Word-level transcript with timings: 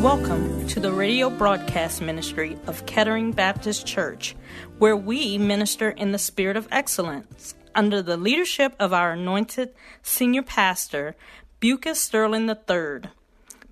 Welcome 0.00 0.68
to 0.68 0.78
the 0.78 0.92
radio 0.92 1.28
broadcast 1.28 2.00
ministry 2.00 2.56
of 2.68 2.86
Kettering 2.86 3.32
Baptist 3.32 3.84
Church, 3.84 4.36
where 4.78 4.96
we 4.96 5.38
minister 5.38 5.90
in 5.90 6.12
the 6.12 6.18
spirit 6.18 6.56
of 6.56 6.68
excellence 6.70 7.56
under 7.74 8.00
the 8.00 8.16
leadership 8.16 8.76
of 8.78 8.92
our 8.92 9.10
anointed 9.10 9.74
senior 10.00 10.42
pastor, 10.42 11.16
Bucas 11.58 12.00
Sterling 12.00 12.48
III. 12.48 13.10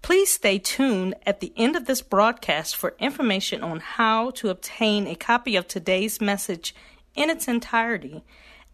Please 0.03 0.33
stay 0.33 0.59
tuned 0.59 1.15
at 1.25 1.39
the 1.39 1.53
end 1.57 1.77
of 1.77 1.87
this 1.87 2.03
broadcast 2.03 2.75
for 2.75 2.97
information 2.99 3.63
on 3.63 3.79
how 3.79 4.31
to 4.31 4.49
obtain 4.49 5.07
a 5.07 5.15
copy 5.15 5.55
of 5.55 5.69
today's 5.69 6.21
message 6.21 6.75
in 7.15 7.31
its 7.31 7.47
entirety. 7.47 8.25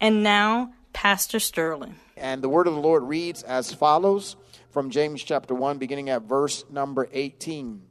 And 0.00 0.22
now, 0.22 0.72
Pastor 0.94 1.38
Sterling. 1.38 1.96
And 2.16 2.40
the 2.40 2.48
word 2.48 2.66
of 2.66 2.72
the 2.72 2.80
Lord 2.80 3.02
reads 3.02 3.42
as 3.42 3.74
follows 3.74 4.36
from 4.72 4.88
James 4.88 5.22
chapter 5.22 5.54
1, 5.54 5.76
beginning 5.76 6.08
at 6.08 6.22
verse 6.22 6.64
number 6.70 7.06
18. 7.12 7.82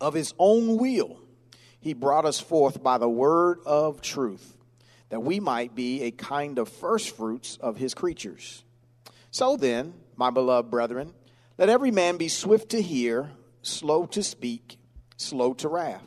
Of 0.00 0.14
his 0.14 0.32
own 0.38 0.78
will, 0.78 1.20
he 1.78 1.92
brought 1.92 2.24
us 2.24 2.40
forth 2.40 2.82
by 2.82 2.96
the 2.96 3.08
word 3.08 3.60
of 3.66 4.00
truth, 4.00 4.56
that 5.10 5.22
we 5.22 5.40
might 5.40 5.74
be 5.74 6.02
a 6.02 6.10
kind 6.10 6.58
of 6.58 6.70
firstfruits 6.70 7.58
of 7.58 7.76
his 7.76 7.92
creatures. 7.92 8.64
So 9.30 9.58
then, 9.58 9.92
my 10.16 10.30
beloved 10.30 10.70
brethren, 10.70 11.12
let 11.58 11.68
every 11.68 11.90
man 11.90 12.16
be 12.16 12.28
swift 12.28 12.70
to 12.70 12.80
hear, 12.80 13.30
slow 13.60 14.06
to 14.06 14.22
speak, 14.22 14.78
slow 15.18 15.52
to 15.54 15.68
wrath. 15.68 16.04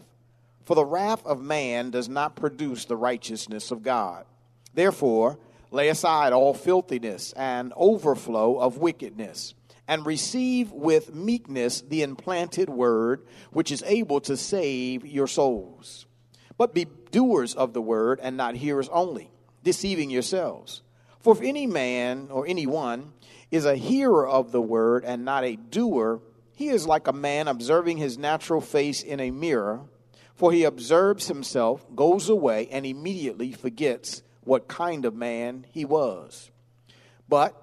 For 0.66 0.76
the 0.76 0.86
wrath 0.86 1.24
of 1.26 1.42
man 1.42 1.92
does 1.92 2.10
not 2.10 2.36
produce 2.36 2.86
the 2.86 2.98
righteousness 2.98 3.70
of 3.70 3.84
God. 3.84 4.26
Therefore, 4.74 5.38
lay 5.72 5.90
aside 5.90 6.34
all 6.34 6.56
filthiness 6.56 7.32
and 7.34 7.74
overflow 7.76 8.58
of 8.58 8.80
wickedness 8.80 9.54
and 9.90 10.06
receive 10.06 10.72
with 10.72 11.16
meekness 11.16 11.82
the 11.82 12.04
implanted 12.04 12.70
word, 12.70 13.26
which 13.52 13.72
is 13.72 13.84
able 13.88 14.22
to 14.22 14.38
save 14.38 15.04
your 15.04 15.26
souls. 15.26 16.06
But 16.58 16.76
be 16.76 16.86
doers 17.10 17.56
of 17.56 17.74
the 17.74 17.82
word 17.82 18.20
and 18.22 18.38
not 18.38 18.54
hearers 18.54 18.88
only, 18.90 19.32
deceiving 19.64 20.12
yourselves. 20.12 20.84
For 21.20 21.34
if 21.34 21.42
any 21.42 21.66
man 21.66 22.28
or 22.30 22.46
any 22.46 22.68
one 22.68 23.14
is 23.50 23.66
a 23.66 23.76
hearer 23.76 24.28
of 24.30 24.52
the 24.52 24.62
word 24.62 25.04
and 25.04 25.26
not 25.26 25.44
a 25.44 25.56
doer, 25.56 26.22
he 26.56 26.70
is 26.70 26.86
like 26.86 27.08
a 27.08 27.14
man 27.14 27.48
observing 27.48 27.98
his 27.98 28.16
natural 28.16 28.62
face 28.62 29.02
in 29.02 29.20
a 29.20 29.32
mirror. 29.32 29.82
For 30.36 30.52
he 30.52 30.66
observes 30.66 31.28
himself, 31.28 31.84
goes 31.96 32.30
away, 32.30 32.68
and 32.72 32.86
immediately 32.86 33.54
forgets 33.54 34.22
what 34.44 34.68
kind 34.68 35.04
of 35.06 35.16
man 35.16 35.66
he 35.72 35.84
was. 35.84 36.52
But 37.28 37.56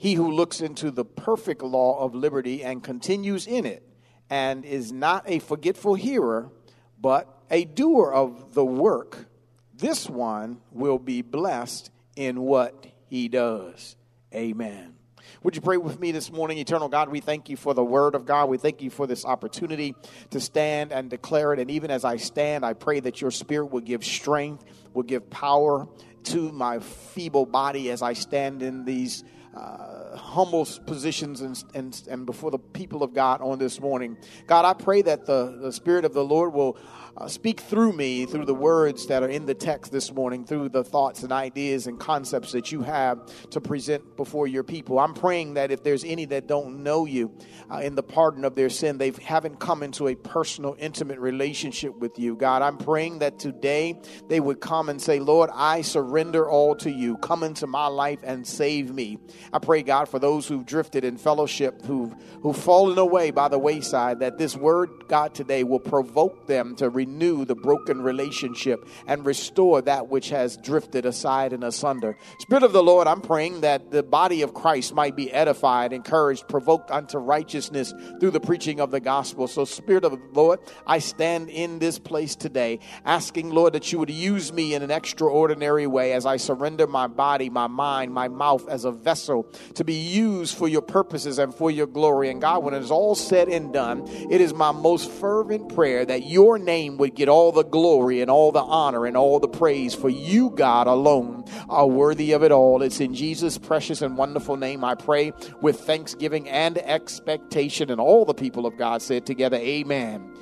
he 0.00 0.14
who 0.14 0.32
looks 0.32 0.62
into 0.62 0.90
the 0.90 1.04
perfect 1.04 1.60
law 1.60 2.02
of 2.02 2.14
liberty 2.14 2.64
and 2.64 2.82
continues 2.82 3.46
in 3.46 3.66
it, 3.66 3.86
and 4.30 4.64
is 4.64 4.90
not 4.90 5.24
a 5.26 5.40
forgetful 5.40 5.94
hearer, 5.94 6.50
but 6.98 7.28
a 7.50 7.66
doer 7.66 8.10
of 8.10 8.54
the 8.54 8.64
work, 8.64 9.26
this 9.74 10.08
one 10.08 10.62
will 10.70 10.98
be 10.98 11.20
blessed 11.20 11.90
in 12.16 12.40
what 12.40 12.86
he 13.10 13.28
does. 13.28 13.94
Amen. 14.34 14.94
Would 15.42 15.54
you 15.54 15.60
pray 15.60 15.76
with 15.76 16.00
me 16.00 16.12
this 16.12 16.32
morning? 16.32 16.56
Eternal 16.56 16.88
God, 16.88 17.10
we 17.10 17.20
thank 17.20 17.50
you 17.50 17.58
for 17.58 17.74
the 17.74 17.84
word 17.84 18.14
of 18.14 18.24
God. 18.24 18.48
We 18.48 18.56
thank 18.56 18.80
you 18.80 18.88
for 18.88 19.06
this 19.06 19.26
opportunity 19.26 19.94
to 20.30 20.40
stand 20.40 20.92
and 20.92 21.10
declare 21.10 21.52
it. 21.52 21.58
And 21.58 21.70
even 21.70 21.90
as 21.90 22.06
I 22.06 22.16
stand, 22.16 22.64
I 22.64 22.72
pray 22.72 23.00
that 23.00 23.20
your 23.20 23.30
spirit 23.30 23.66
will 23.66 23.82
give 23.82 24.02
strength, 24.02 24.64
will 24.94 25.02
give 25.02 25.28
power 25.28 25.86
to 26.24 26.52
my 26.52 26.78
feeble 26.78 27.44
body 27.44 27.90
as 27.90 28.00
I 28.00 28.14
stand 28.14 28.62
in 28.62 28.86
these 28.86 29.24
uh, 29.54 30.16
humble 30.16 30.66
positions 30.86 31.40
and, 31.40 31.64
and, 31.74 32.02
and 32.08 32.26
before 32.26 32.50
the 32.50 32.58
people 32.58 33.02
of 33.02 33.12
God 33.12 33.40
on 33.40 33.58
this 33.58 33.80
morning. 33.80 34.16
God, 34.46 34.64
I 34.64 34.74
pray 34.74 35.02
that 35.02 35.26
the, 35.26 35.58
the 35.60 35.72
Spirit 35.72 36.04
of 36.04 36.14
the 36.14 36.24
Lord 36.24 36.52
will 36.52 36.78
uh, 37.16 37.26
speak 37.26 37.60
through 37.60 37.92
me, 37.92 38.24
through 38.24 38.44
the 38.44 38.54
words 38.54 39.06
that 39.06 39.22
are 39.22 39.28
in 39.28 39.46
the 39.46 39.54
text 39.54 39.90
this 39.90 40.12
morning, 40.12 40.44
through 40.44 40.68
the 40.68 40.84
thoughts 40.84 41.22
and 41.22 41.32
ideas 41.32 41.86
and 41.86 41.98
concepts 41.98 42.52
that 42.52 42.70
you 42.70 42.82
have 42.82 43.18
to 43.50 43.60
present 43.60 44.16
before 44.16 44.46
your 44.46 44.62
people. 44.62 44.98
I'm 44.98 45.14
praying 45.14 45.54
that 45.54 45.70
if 45.70 45.82
there's 45.82 46.04
any 46.04 46.24
that 46.26 46.46
don't 46.46 46.82
know 46.82 47.04
you 47.04 47.36
uh, 47.70 47.78
in 47.78 47.94
the 47.94 48.02
pardon 48.02 48.44
of 48.44 48.54
their 48.54 48.70
sin, 48.70 48.98
they 48.98 49.12
haven't 49.22 49.58
come 49.58 49.82
into 49.82 50.08
a 50.08 50.14
personal, 50.14 50.76
intimate 50.78 51.18
relationship 51.18 51.96
with 51.98 52.18
you. 52.18 52.36
God, 52.36 52.62
I'm 52.62 52.78
praying 52.78 53.18
that 53.18 53.38
today 53.38 54.00
they 54.28 54.40
would 54.40 54.60
come 54.60 54.88
and 54.88 55.02
say, 55.02 55.18
Lord, 55.18 55.50
I 55.52 55.82
surrender 55.82 56.48
all 56.48 56.76
to 56.76 56.90
you. 56.90 57.16
Come 57.18 57.42
into 57.42 57.66
my 57.66 57.88
life 57.88 58.20
and 58.22 58.46
save 58.46 58.94
me. 58.94 59.18
I 59.52 59.58
pray, 59.58 59.82
God, 59.82 60.08
for 60.08 60.18
those 60.18 60.46
who've 60.46 60.64
drifted 60.64 61.04
in 61.04 61.16
fellowship, 61.16 61.84
who've, 61.84 62.14
who've 62.42 62.56
fallen 62.56 62.98
away 62.98 63.30
by 63.30 63.48
the 63.48 63.58
wayside, 63.58 64.20
that 64.20 64.38
this 64.38 64.56
word, 64.56 64.90
God, 65.08 65.34
today 65.34 65.64
will 65.64 65.80
provoke 65.80 66.46
them 66.46 66.76
to 66.76 66.88
renew 66.88 67.44
the 67.44 67.54
broken 67.54 68.02
relationship 68.02 68.86
and 69.06 69.24
restore 69.24 69.82
that 69.82 70.08
which 70.08 70.30
has 70.30 70.56
drifted 70.56 71.06
aside 71.06 71.52
and 71.52 71.64
asunder. 71.64 72.16
Spirit 72.38 72.62
of 72.62 72.72
the 72.72 72.82
Lord, 72.82 73.06
I'm 73.06 73.20
praying 73.20 73.62
that 73.62 73.90
the 73.90 74.02
body 74.02 74.42
of 74.42 74.54
Christ 74.54 74.94
might 74.94 75.16
be 75.16 75.32
edified, 75.32 75.92
encouraged, 75.92 76.48
provoked 76.48 76.90
unto 76.90 77.18
righteousness 77.18 77.92
through 78.18 78.30
the 78.30 78.40
preaching 78.40 78.80
of 78.80 78.90
the 78.90 79.00
gospel. 79.00 79.46
So, 79.46 79.64
Spirit 79.64 80.04
of 80.04 80.12
the 80.12 80.20
Lord, 80.32 80.60
I 80.86 80.98
stand 80.98 81.50
in 81.50 81.78
this 81.78 81.98
place 81.98 82.36
today, 82.36 82.80
asking, 83.04 83.50
Lord, 83.50 83.72
that 83.72 83.92
you 83.92 83.98
would 83.98 84.10
use 84.10 84.52
me 84.52 84.74
in 84.74 84.82
an 84.82 84.90
extraordinary 84.90 85.86
way 85.86 86.12
as 86.12 86.26
I 86.26 86.36
surrender 86.36 86.86
my 86.86 87.06
body, 87.06 87.50
my 87.50 87.66
mind, 87.66 88.12
my 88.12 88.28
mouth 88.28 88.68
as 88.68 88.84
a 88.84 88.92
vessel 88.92 89.29
to 89.74 89.84
be 89.84 89.94
used 89.94 90.56
for 90.56 90.68
your 90.68 90.82
purposes 90.82 91.38
and 91.38 91.54
for 91.54 91.70
your 91.70 91.86
glory. 91.86 92.30
And 92.30 92.40
God, 92.40 92.64
when 92.64 92.74
it 92.74 92.82
is 92.82 92.90
all 92.90 93.14
said 93.14 93.48
and 93.48 93.72
done, 93.72 94.06
it 94.30 94.40
is 94.40 94.52
my 94.52 94.72
most 94.72 95.10
fervent 95.10 95.74
prayer 95.74 96.04
that 96.04 96.26
your 96.26 96.58
name 96.58 96.70
name 96.80 96.98
would 96.98 97.14
get 97.14 97.28
all 97.28 97.52
the 97.52 97.64
glory 97.64 98.20
and 98.20 98.30
all 98.30 98.52
the 98.52 98.62
honor 98.62 99.06
and 99.06 99.16
all 99.16 99.40
the 99.40 99.48
praise, 99.48 99.94
for 99.94 100.08
you, 100.08 100.50
God, 100.50 100.86
alone 100.86 101.44
are 101.68 101.86
worthy 101.86 102.32
of 102.32 102.42
it 102.42 102.52
all. 102.52 102.82
It's 102.82 103.00
in 103.00 103.14
Jesus' 103.14 103.58
precious 103.58 104.02
and 104.02 104.16
wonderful 104.16 104.56
name 104.56 104.84
I 104.84 104.94
pray 104.94 105.32
with 105.60 105.80
thanksgiving 105.80 106.48
and 106.48 106.78
expectation. 106.78 107.90
And 107.90 108.00
all 108.00 108.24
the 108.24 108.34
people 108.34 108.66
of 108.66 108.76
God 108.76 109.02
said 109.02 109.26
together, 109.26 109.56
Amen 109.56 110.32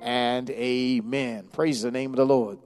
and 0.00 0.48
Amen. 0.50 1.48
Praise 1.52 1.82
the 1.82 1.90
name 1.90 2.10
of 2.10 2.16
the 2.16 2.26
Lord. 2.26 2.58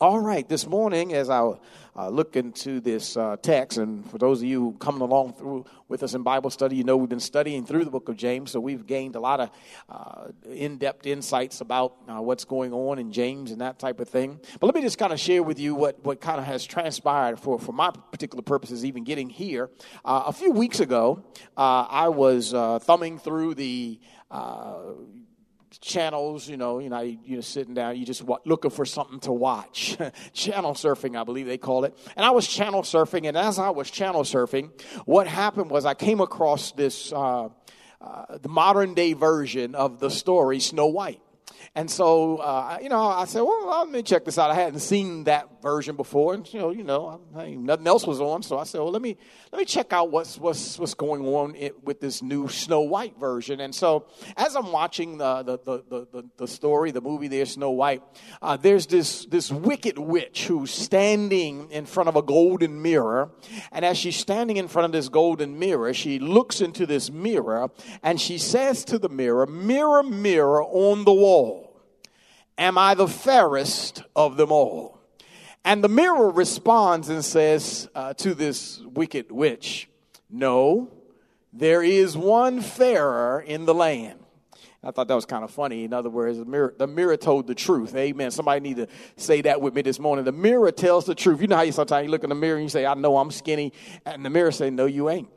All 0.00 0.20
right, 0.20 0.48
this 0.48 0.66
morning, 0.66 1.12
as 1.14 1.28
I 1.28 1.52
uh, 1.96 2.08
look 2.08 2.36
into 2.36 2.80
this 2.80 3.16
uh, 3.16 3.36
text, 3.42 3.78
and 3.78 4.08
for 4.10 4.18
those 4.18 4.40
of 4.40 4.48
you 4.48 4.76
coming 4.78 5.00
along 5.00 5.32
through 5.32 5.66
with 5.88 6.04
us 6.04 6.14
in 6.14 6.22
Bible 6.22 6.50
study, 6.50 6.76
you 6.76 6.84
know 6.84 6.96
we've 6.96 7.08
been 7.08 7.18
studying 7.18 7.66
through 7.66 7.84
the 7.84 7.90
book 7.90 8.08
of 8.08 8.16
James, 8.16 8.52
so 8.52 8.60
we've 8.60 8.86
gained 8.86 9.16
a 9.16 9.20
lot 9.20 9.40
of 9.40 9.50
uh, 9.88 10.28
in-depth 10.48 11.04
insights 11.06 11.60
about 11.60 11.96
uh, 12.08 12.22
what's 12.22 12.44
going 12.44 12.72
on 12.72 13.00
in 13.00 13.10
James 13.10 13.50
and 13.50 13.60
that 13.60 13.80
type 13.80 13.98
of 13.98 14.08
thing. 14.08 14.38
But 14.60 14.66
let 14.66 14.74
me 14.76 14.82
just 14.82 14.98
kind 14.98 15.12
of 15.12 15.18
share 15.18 15.42
with 15.42 15.58
you 15.58 15.74
what, 15.74 16.04
what 16.04 16.20
kind 16.20 16.38
of 16.38 16.44
has 16.44 16.64
transpired 16.64 17.40
for, 17.40 17.58
for 17.58 17.72
my 17.72 17.90
particular 17.90 18.42
purposes, 18.42 18.84
even 18.84 19.02
getting 19.02 19.28
here. 19.28 19.68
Uh, 20.04 20.24
a 20.26 20.32
few 20.32 20.52
weeks 20.52 20.78
ago, 20.78 21.24
uh, 21.56 21.86
I 21.88 22.08
was 22.08 22.52
thumbing 22.84 23.18
through 23.18 23.54
the 23.54 23.98
channels, 25.80 26.48
you 26.48 26.56
know, 26.56 26.78
you 26.78 26.88
know, 26.88 27.00
you 27.00 27.36
know, 27.36 27.40
sitting 27.40 27.74
down, 27.74 27.96
you 27.96 28.04
just 28.04 28.22
looking 28.44 28.70
for 28.70 28.84
something 28.84 29.20
to 29.20 29.32
watch. 29.32 29.96
channel 30.32 30.74
surfing, 30.74 31.16
I 31.16 31.24
believe 31.24 31.46
they 31.46 31.58
call 31.58 31.84
it. 31.84 31.96
And 32.16 32.24
I 32.24 32.30
was 32.30 32.46
channel 32.46 32.82
surfing, 32.82 33.26
and 33.26 33.36
as 33.36 33.58
I 33.58 33.70
was 33.70 33.90
channel 33.90 34.22
surfing, 34.22 34.70
what 35.04 35.26
happened 35.26 35.70
was 35.70 35.84
I 35.84 35.94
came 35.94 36.20
across 36.20 36.72
this 36.72 37.12
uh, 37.12 37.48
uh, 38.00 38.38
the 38.38 38.48
modern 38.48 38.94
day 38.94 39.12
version 39.12 39.74
of 39.74 39.98
the 39.98 40.10
story 40.10 40.60
Snow 40.60 40.86
White. 40.86 41.20
And 41.74 41.90
so, 41.90 42.38
uh, 42.38 42.78
you 42.82 42.88
know, 42.88 43.00
I 43.00 43.24
said, 43.26 43.42
well, 43.42 43.68
let 43.68 43.88
me 43.88 44.02
check 44.02 44.24
this 44.24 44.38
out. 44.38 44.50
I 44.50 44.54
hadn't 44.54 44.80
seen 44.80 45.24
that 45.24 45.62
version 45.62 45.96
before, 45.96 46.34
and 46.34 46.52
you 46.52 46.58
know, 46.58 46.70
you 46.70 46.82
know, 46.82 47.20
I, 47.36 47.50
nothing 47.50 47.86
else 47.86 48.06
was 48.06 48.20
on. 48.20 48.42
So 48.42 48.58
I 48.58 48.64
said, 48.64 48.80
well, 48.80 48.90
let 48.90 49.02
me 49.02 49.16
let 49.52 49.58
me 49.58 49.64
check 49.64 49.92
out 49.92 50.10
what's 50.10 50.38
what's 50.38 50.78
what's 50.78 50.94
going 50.94 51.24
on 51.26 51.54
with 51.82 52.00
this 52.00 52.22
new 52.22 52.48
Snow 52.48 52.80
White 52.80 53.18
version. 53.18 53.60
And 53.60 53.74
so, 53.74 54.06
as 54.36 54.56
I'm 54.56 54.72
watching 54.72 55.18
the 55.18 55.42
the 55.42 55.58
the 55.58 56.06
the, 56.10 56.24
the 56.36 56.48
story, 56.48 56.90
the 56.90 57.00
movie, 57.00 57.28
there, 57.28 57.46
Snow 57.46 57.70
White, 57.70 58.02
uh, 58.40 58.56
there's 58.56 58.86
this 58.86 59.26
this 59.26 59.50
wicked 59.50 59.98
witch 59.98 60.46
who's 60.46 60.70
standing 60.70 61.70
in 61.70 61.86
front 61.86 62.08
of 62.08 62.16
a 62.16 62.22
golden 62.22 62.80
mirror, 62.80 63.30
and 63.72 63.84
as 63.84 63.98
she's 63.98 64.16
standing 64.16 64.56
in 64.56 64.68
front 64.68 64.86
of 64.86 64.92
this 64.92 65.08
golden 65.08 65.58
mirror, 65.58 65.92
she 65.92 66.18
looks 66.18 66.60
into 66.60 66.86
this 66.86 67.10
mirror 67.10 67.70
and 68.02 68.20
she 68.20 68.38
says 68.38 68.84
to 68.86 68.98
the 68.98 69.08
mirror, 69.08 69.46
"Mirror, 69.46 70.04
mirror 70.04 70.62
on 70.62 71.04
the 71.04 71.12
wall." 71.12 71.57
Am 72.58 72.76
I 72.76 72.94
the 72.94 73.06
fairest 73.06 74.02
of 74.16 74.36
them 74.36 74.50
all? 74.50 74.98
And 75.64 75.82
the 75.82 75.88
mirror 75.88 76.30
responds 76.30 77.08
and 77.08 77.24
says 77.24 77.88
uh, 77.94 78.14
to 78.14 78.34
this 78.34 78.80
wicked 78.80 79.30
witch, 79.30 79.88
No, 80.28 80.90
there 81.52 81.82
is 81.82 82.16
one 82.16 82.60
fairer 82.60 83.40
in 83.40 83.64
the 83.64 83.74
land. 83.74 84.18
I 84.82 84.92
thought 84.92 85.08
that 85.08 85.14
was 85.14 85.26
kind 85.26 85.42
of 85.42 85.50
funny. 85.50 85.84
In 85.84 85.92
other 85.92 86.08
words, 86.08 86.38
the 86.38 86.44
mirror, 86.44 86.74
the 86.76 86.86
mirror 86.86 87.16
told 87.16 87.46
the 87.46 87.54
truth. 87.54 87.94
Amen. 87.96 88.30
Somebody 88.30 88.60
need 88.60 88.76
to 88.76 88.86
say 89.16 89.40
that 89.42 89.60
with 89.60 89.74
me 89.74 89.82
this 89.82 89.98
morning. 89.98 90.24
The 90.24 90.32
mirror 90.32 90.70
tells 90.70 91.04
the 91.04 91.16
truth. 91.16 91.40
You 91.40 91.48
know 91.48 91.56
how 91.56 91.62
you 91.62 91.72
sometimes 91.72 92.06
you 92.06 92.10
look 92.10 92.22
in 92.22 92.28
the 92.30 92.36
mirror 92.36 92.56
and 92.56 92.64
you 92.64 92.68
say, 92.68 92.86
I 92.86 92.94
know 92.94 93.18
I'm 93.18 93.30
skinny. 93.30 93.72
And 94.06 94.24
the 94.24 94.30
mirror 94.30 94.52
say, 94.52 94.70
No, 94.70 94.86
you 94.86 95.10
ain't. 95.10 95.28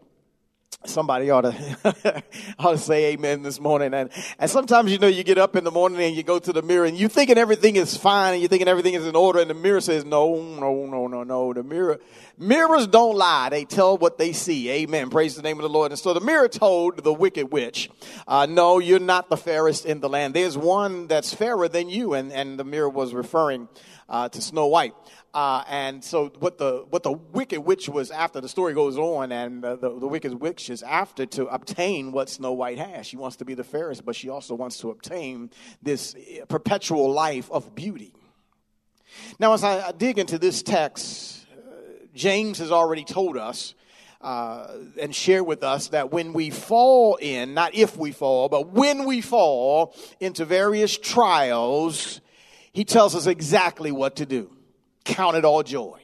Somebody 0.83 1.29
ought 1.29 1.41
to, 1.41 2.23
ought 2.59 2.71
to 2.71 2.77
say 2.77 3.13
amen 3.13 3.43
this 3.43 3.59
morning. 3.59 3.93
And, 3.93 4.09
and 4.39 4.49
sometimes, 4.49 4.91
you 4.91 4.97
know, 4.97 5.07
you 5.07 5.23
get 5.23 5.37
up 5.37 5.55
in 5.55 5.63
the 5.63 5.69
morning 5.69 6.01
and 6.01 6.15
you 6.15 6.23
go 6.23 6.39
to 6.39 6.51
the 6.51 6.63
mirror 6.63 6.85
and 6.85 6.97
you're 6.97 7.07
thinking 7.07 7.37
everything 7.37 7.75
is 7.75 7.95
fine 7.95 8.33
and 8.33 8.41
you're 8.41 8.49
thinking 8.49 8.67
everything 8.67 8.95
is 8.95 9.05
in 9.05 9.15
order 9.15 9.39
and 9.39 9.49
the 9.49 9.53
mirror 9.53 9.79
says, 9.79 10.05
no, 10.05 10.35
no, 10.35 10.87
no, 10.87 11.05
no, 11.05 11.23
no. 11.23 11.53
The 11.53 11.61
mirror, 11.61 11.99
mirrors 12.37 12.87
don't 12.87 13.15
lie. 13.15 13.49
They 13.49 13.65
tell 13.65 13.95
what 13.95 14.17
they 14.17 14.33
see. 14.33 14.71
Amen. 14.71 15.11
Praise 15.11 15.35
the 15.35 15.43
name 15.43 15.57
of 15.57 15.63
the 15.63 15.69
Lord. 15.69 15.91
And 15.91 15.99
so 15.99 16.15
the 16.15 16.19
mirror 16.19 16.47
told 16.47 17.03
the 17.03 17.13
wicked 17.13 17.51
witch, 17.51 17.91
uh, 18.27 18.47
no, 18.47 18.79
you're 18.79 18.99
not 18.99 19.29
the 19.29 19.37
fairest 19.37 19.85
in 19.85 19.99
the 19.99 20.09
land. 20.09 20.33
There's 20.33 20.57
one 20.57 21.05
that's 21.05 21.31
fairer 21.31 21.67
than 21.67 21.89
you. 21.89 22.15
And, 22.15 22.31
and 22.33 22.57
the 22.57 22.63
mirror 22.63 22.89
was 22.89 23.13
referring 23.13 23.67
uh, 24.11 24.29
to 24.29 24.41
Snow 24.41 24.67
White. 24.67 24.93
Uh, 25.33 25.63
and 25.69 26.03
so 26.03 26.27
what 26.39 26.57
the 26.57 26.85
what 26.89 27.03
the 27.03 27.13
wicked 27.13 27.61
witch 27.61 27.87
was 27.87 28.11
after 28.11 28.41
the 28.41 28.49
story 28.49 28.73
goes 28.73 28.97
on, 28.97 29.31
and 29.31 29.63
the, 29.63 29.77
the, 29.77 29.99
the, 29.99 30.07
wicked 30.07 30.33
witch 30.33 30.69
is 30.69 30.83
after 30.83 31.25
to 31.25 31.45
obtain 31.47 32.11
what 32.11 32.29
Snow 32.29 32.51
White 32.51 32.77
has. 32.77 33.07
She 33.07 33.15
wants 33.15 33.37
to 33.37 33.45
be 33.45 33.53
the 33.53 33.63
fairest, 33.63 34.05
but 34.05 34.15
she 34.15 34.27
also 34.27 34.53
wants 34.53 34.77
to 34.79 34.91
obtain 34.91 35.49
this 35.81 36.15
perpetual 36.49 37.11
life 37.11 37.49
of 37.49 37.73
beauty. 37.73 38.13
Now, 39.39 39.53
as 39.53 39.63
I, 39.63 39.87
I 39.87 39.91
dig 39.93 40.19
into 40.19 40.37
this 40.37 40.61
text, 40.61 41.47
uh, 41.51 42.05
James 42.13 42.59
has 42.59 42.71
already 42.71 43.05
told 43.05 43.37
us 43.37 43.73
uh, 44.19 44.67
and 44.99 45.15
shared 45.15 45.45
with 45.45 45.63
us 45.63 45.89
that 45.89 46.11
when 46.11 46.33
we 46.33 46.49
fall 46.49 47.15
in, 47.15 47.53
not 47.53 47.73
if 47.73 47.97
we 47.97 48.11
fall, 48.11 48.49
but 48.49 48.69
when 48.69 49.05
we 49.05 49.21
fall 49.21 49.95
into 50.19 50.45
various 50.45 50.97
trials, 50.97 52.20
he 52.71 52.85
tells 52.85 53.15
us 53.15 53.27
exactly 53.27 53.91
what 53.91 54.17
to 54.17 54.25
do 54.25 54.49
count 55.03 55.35
it 55.35 55.45
all 55.45 55.63
joy. 55.63 55.99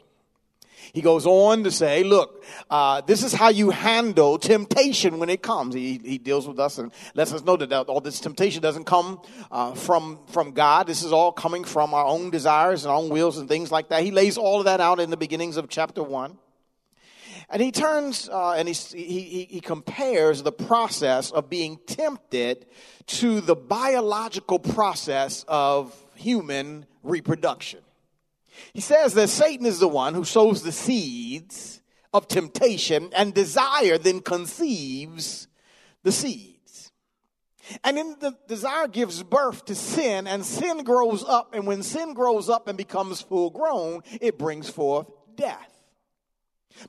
He 0.93 1.01
goes 1.01 1.25
on 1.25 1.63
to 1.65 1.71
say, 1.71 2.03
look, 2.03 2.43
uh, 2.69 3.01
this 3.01 3.23
is 3.23 3.33
how 3.33 3.49
you 3.49 3.69
handle 3.69 4.39
temptation 4.39 5.19
when 5.19 5.29
it 5.29 5.43
comes. 5.43 5.75
He, 5.75 5.99
he 6.03 6.17
deals 6.17 6.47
with 6.47 6.59
us 6.59 6.77
and 6.77 6.91
lets 7.13 7.33
us 7.33 7.43
know 7.43 7.57
that 7.57 7.71
all 7.71 8.01
this 8.01 8.19
temptation 8.19 8.61
doesn't 8.61 8.85
come 8.85 9.21
uh, 9.51 9.73
from, 9.73 10.19
from 10.27 10.53
God. 10.53 10.87
This 10.87 11.03
is 11.03 11.11
all 11.11 11.31
coming 11.31 11.63
from 11.63 11.93
our 11.93 12.05
own 12.05 12.29
desires 12.29 12.83
and 12.83 12.91
our 12.91 12.97
own 12.97 13.09
wills 13.09 13.37
and 13.37 13.47
things 13.47 13.71
like 13.71 13.89
that. 13.89 14.01
He 14.01 14.11
lays 14.11 14.37
all 14.37 14.59
of 14.59 14.65
that 14.65 14.79
out 14.79 14.99
in 14.99 15.09
the 15.09 15.17
beginnings 15.17 15.57
of 15.57 15.69
chapter 15.69 16.01
one. 16.01 16.37
And 17.49 17.61
he 17.61 17.71
turns 17.71 18.27
uh, 18.27 18.53
and 18.53 18.67
he, 18.67 18.73
he, 18.73 19.47
he 19.49 19.59
compares 19.61 20.41
the 20.43 20.51
process 20.51 21.31
of 21.31 21.49
being 21.49 21.79
tempted 21.85 22.65
to 23.07 23.39
the 23.39 23.55
biological 23.55 24.59
process 24.59 25.45
of 25.47 25.93
human 26.17 26.85
reproduction. 27.03 27.79
He 28.73 28.81
says 28.81 29.13
that 29.13 29.29
Satan 29.29 29.65
is 29.65 29.79
the 29.79 29.87
one 29.87 30.13
who 30.13 30.23
sows 30.23 30.63
the 30.63 30.71
seeds 30.71 31.81
of 32.13 32.27
temptation, 32.27 33.09
and 33.15 33.33
desire 33.33 33.97
then 33.97 34.21
conceives 34.21 35.47
the 36.03 36.11
seeds. 36.11 36.91
And 37.83 37.97
then 37.97 38.15
the 38.19 38.37
desire 38.47 38.87
gives 38.87 39.21
birth 39.23 39.65
to 39.65 39.75
sin, 39.75 40.25
and 40.25 40.45
sin 40.45 40.83
grows 40.83 41.23
up. 41.23 41.53
And 41.53 41.67
when 41.67 41.83
sin 41.83 42.13
grows 42.13 42.49
up 42.49 42.67
and 42.67 42.77
becomes 42.77 43.21
full 43.21 43.49
grown, 43.49 44.01
it 44.21 44.37
brings 44.37 44.69
forth 44.69 45.07
death. 45.35 45.73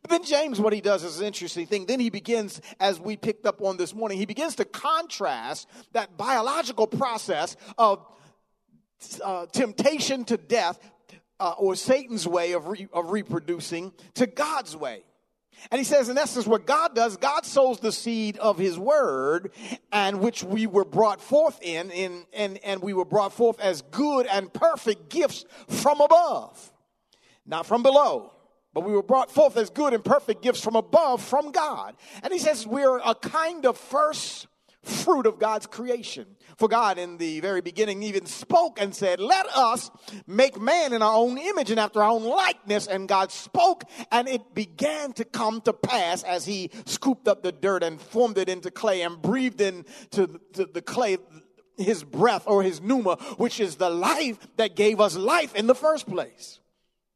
But 0.03 0.11
then 0.11 0.23
James, 0.23 0.61
what 0.61 0.73
he 0.73 0.81
does 0.81 1.03
is 1.03 1.21
an 1.21 1.27
interesting 1.27 1.67
thing. 1.67 1.87
Then 1.87 1.99
he 1.99 2.11
begins, 2.11 2.61
as 2.79 3.01
we 3.01 3.17
picked 3.17 3.47
up 3.47 3.63
on 3.63 3.77
this 3.77 3.95
morning, 3.95 4.19
he 4.19 4.27
begins 4.27 4.55
to 4.57 4.65
contrast 4.65 5.67
that 5.93 6.17
biological 6.17 6.87
process 6.87 7.57
of 7.77 8.07
uh, 9.25 9.47
temptation 9.47 10.25
to 10.25 10.37
death 10.37 10.79
uh, 11.41 11.55
or 11.59 11.75
Satan's 11.75 12.27
way 12.27 12.53
of, 12.53 12.67
re- 12.67 12.89
of 12.93 13.11
reproducing 13.11 13.93
to 14.15 14.27
God's 14.27 14.77
way. 14.77 15.03
And 15.71 15.79
he 15.79 15.85
says, 15.85 16.09
in 16.09 16.17
essence, 16.17 16.47
what 16.47 16.67
God 16.67 16.95
does, 16.95 17.17
God 17.17 17.45
sows 17.45 17.81
the 17.81 17.91
seed 17.91 18.37
of 18.39 18.59
his 18.59 18.79
word, 18.79 19.50
and 19.93 20.21
which 20.21 20.45
we 20.45 20.67
were 20.67 20.85
brought 20.85 21.21
forth 21.21 21.59
in, 21.62 21.91
in 21.91 22.25
and, 22.33 22.59
and 22.65 22.81
we 22.81 22.93
were 22.93 23.05
brought 23.05 23.33
forth 23.33 23.59
as 23.61 23.83
good 23.83 24.27
and 24.27 24.53
perfect 24.53 25.09
gifts 25.09 25.45
from 25.69 26.00
above, 26.00 26.73
not 27.45 27.67
from 27.67 27.83
below. 27.83 28.33
But 28.73 28.85
we 28.85 28.93
were 28.93 29.03
brought 29.03 29.31
forth 29.31 29.56
as 29.56 29.71
good 29.71 29.95
and 29.95 30.05
perfect 30.05 30.43
gifts 30.43 30.61
from 30.62 30.77
above, 30.77 31.23
from 31.23 31.50
God. 31.50 31.97
And 32.23 32.33
he 32.33 32.39
says 32.39 32.67
we're 32.67 32.99
a 32.99 33.15
kind 33.15 33.67
of 33.67 33.77
first 33.77 34.47
fruit 34.83 35.27
of 35.27 35.39
God's 35.39 35.67
creation. 35.67 36.27
For 36.59 36.67
God, 36.67 36.99
in 36.99 37.19
the 37.19 37.39
very 37.39 37.61
beginning, 37.61 38.03
even 38.03 38.27
spoke 38.27 38.81
and 38.81 38.93
said, 38.93 39.21
Let 39.21 39.47
us 39.47 39.93
make 40.27 40.61
man 40.61 40.93
in 40.93 41.03
our 41.03 41.15
own 41.15 41.39
image 41.39 41.71
and 41.71 41.79
after 41.79 42.03
our 42.03 42.11
own 42.11 42.25
likeness. 42.25 42.89
And 42.89 43.07
God 43.07 43.31
spoke, 43.31 43.85
and 44.11 44.29
it 44.29 44.57
began 44.57 45.13
to 45.15 45.25
come 45.25 45.61
to 45.63 45.73
pass 45.73 46.25
as 46.25 46.45
He 46.47 46.73
scooped 46.85 47.29
up 47.29 47.45
the 47.45 47.53
dirt 47.53 47.85
and 47.85 48.01
formed 48.01 48.39
it 48.39 48.49
into 48.49 48.73
clay 48.73 49.03
and 49.03 49.23
breathed 49.23 49.61
into 49.61 50.41
the, 50.53 50.83
clay 50.83 51.19
His 51.77 52.03
breath 52.03 52.43
or 52.45 52.65
His 52.65 52.81
pneuma, 52.81 53.19
which 53.37 53.61
is 53.61 53.77
the 53.77 53.91
life 53.91 54.37
that 54.57 54.75
gave 54.75 55.01
us 55.01 55.17
life 55.17 55.55
in 55.55 55.69
the 55.69 55.77
first 55.77 56.09
place. 56.09 56.59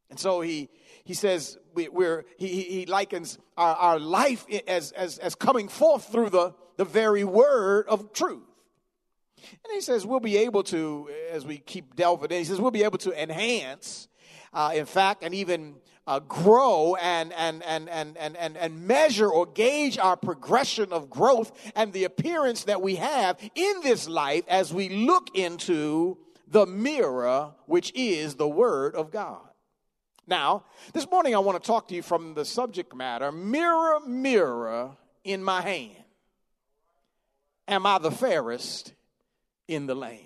And 0.08 0.20
so 0.20 0.40
He 0.40 0.70
he 1.04 1.14
says 1.14 1.58
we, 1.74 1.88
are 1.88 2.24
he, 2.38 2.62
he 2.62 2.86
likens 2.86 3.36
our, 3.56 3.74
our 3.74 3.98
life 3.98 4.46
as, 4.68 4.92
as, 4.92 5.18
as 5.18 5.34
coming 5.34 5.66
forth 5.66 6.12
through 6.12 6.30
the 6.30 6.54
the 6.76 6.84
very 6.84 7.24
word 7.24 7.86
of 7.88 8.12
truth. 8.12 8.51
And 9.64 9.72
he 9.72 9.80
says 9.80 10.06
we'll 10.06 10.20
be 10.20 10.38
able 10.38 10.62
to, 10.64 11.08
as 11.30 11.44
we 11.44 11.58
keep 11.58 11.96
delving 11.96 12.30
in, 12.30 12.38
he 12.38 12.44
says 12.44 12.60
we'll 12.60 12.70
be 12.70 12.84
able 12.84 12.98
to 12.98 13.22
enhance, 13.22 14.08
uh, 14.52 14.72
in 14.74 14.86
fact, 14.86 15.22
and 15.22 15.34
even 15.34 15.76
uh, 16.06 16.18
grow 16.20 16.96
and, 16.96 17.32
and, 17.32 17.62
and, 17.62 17.88
and, 17.88 18.16
and, 18.16 18.36
and, 18.36 18.56
and 18.56 18.86
measure 18.86 19.28
or 19.28 19.46
gauge 19.46 19.98
our 19.98 20.16
progression 20.16 20.92
of 20.92 21.08
growth 21.08 21.52
and 21.74 21.92
the 21.92 22.04
appearance 22.04 22.64
that 22.64 22.82
we 22.82 22.96
have 22.96 23.38
in 23.54 23.74
this 23.82 24.08
life 24.08 24.44
as 24.48 24.72
we 24.74 24.88
look 24.88 25.36
into 25.36 26.18
the 26.48 26.66
mirror, 26.66 27.52
which 27.66 27.92
is 27.94 28.34
the 28.34 28.48
Word 28.48 28.94
of 28.94 29.10
God. 29.10 29.40
Now, 30.26 30.64
this 30.92 31.10
morning 31.10 31.34
I 31.34 31.38
want 31.38 31.62
to 31.62 31.66
talk 31.66 31.88
to 31.88 31.94
you 31.94 32.02
from 32.02 32.34
the 32.34 32.44
subject 32.44 32.94
matter 32.94 33.32
mirror, 33.32 34.00
mirror 34.06 34.96
in 35.24 35.42
my 35.42 35.60
hand. 35.60 35.96
Am 37.68 37.86
I 37.86 37.98
the 37.98 38.10
fairest 38.10 38.92
in 39.68 39.86
the 39.86 39.94
land? 39.94 40.20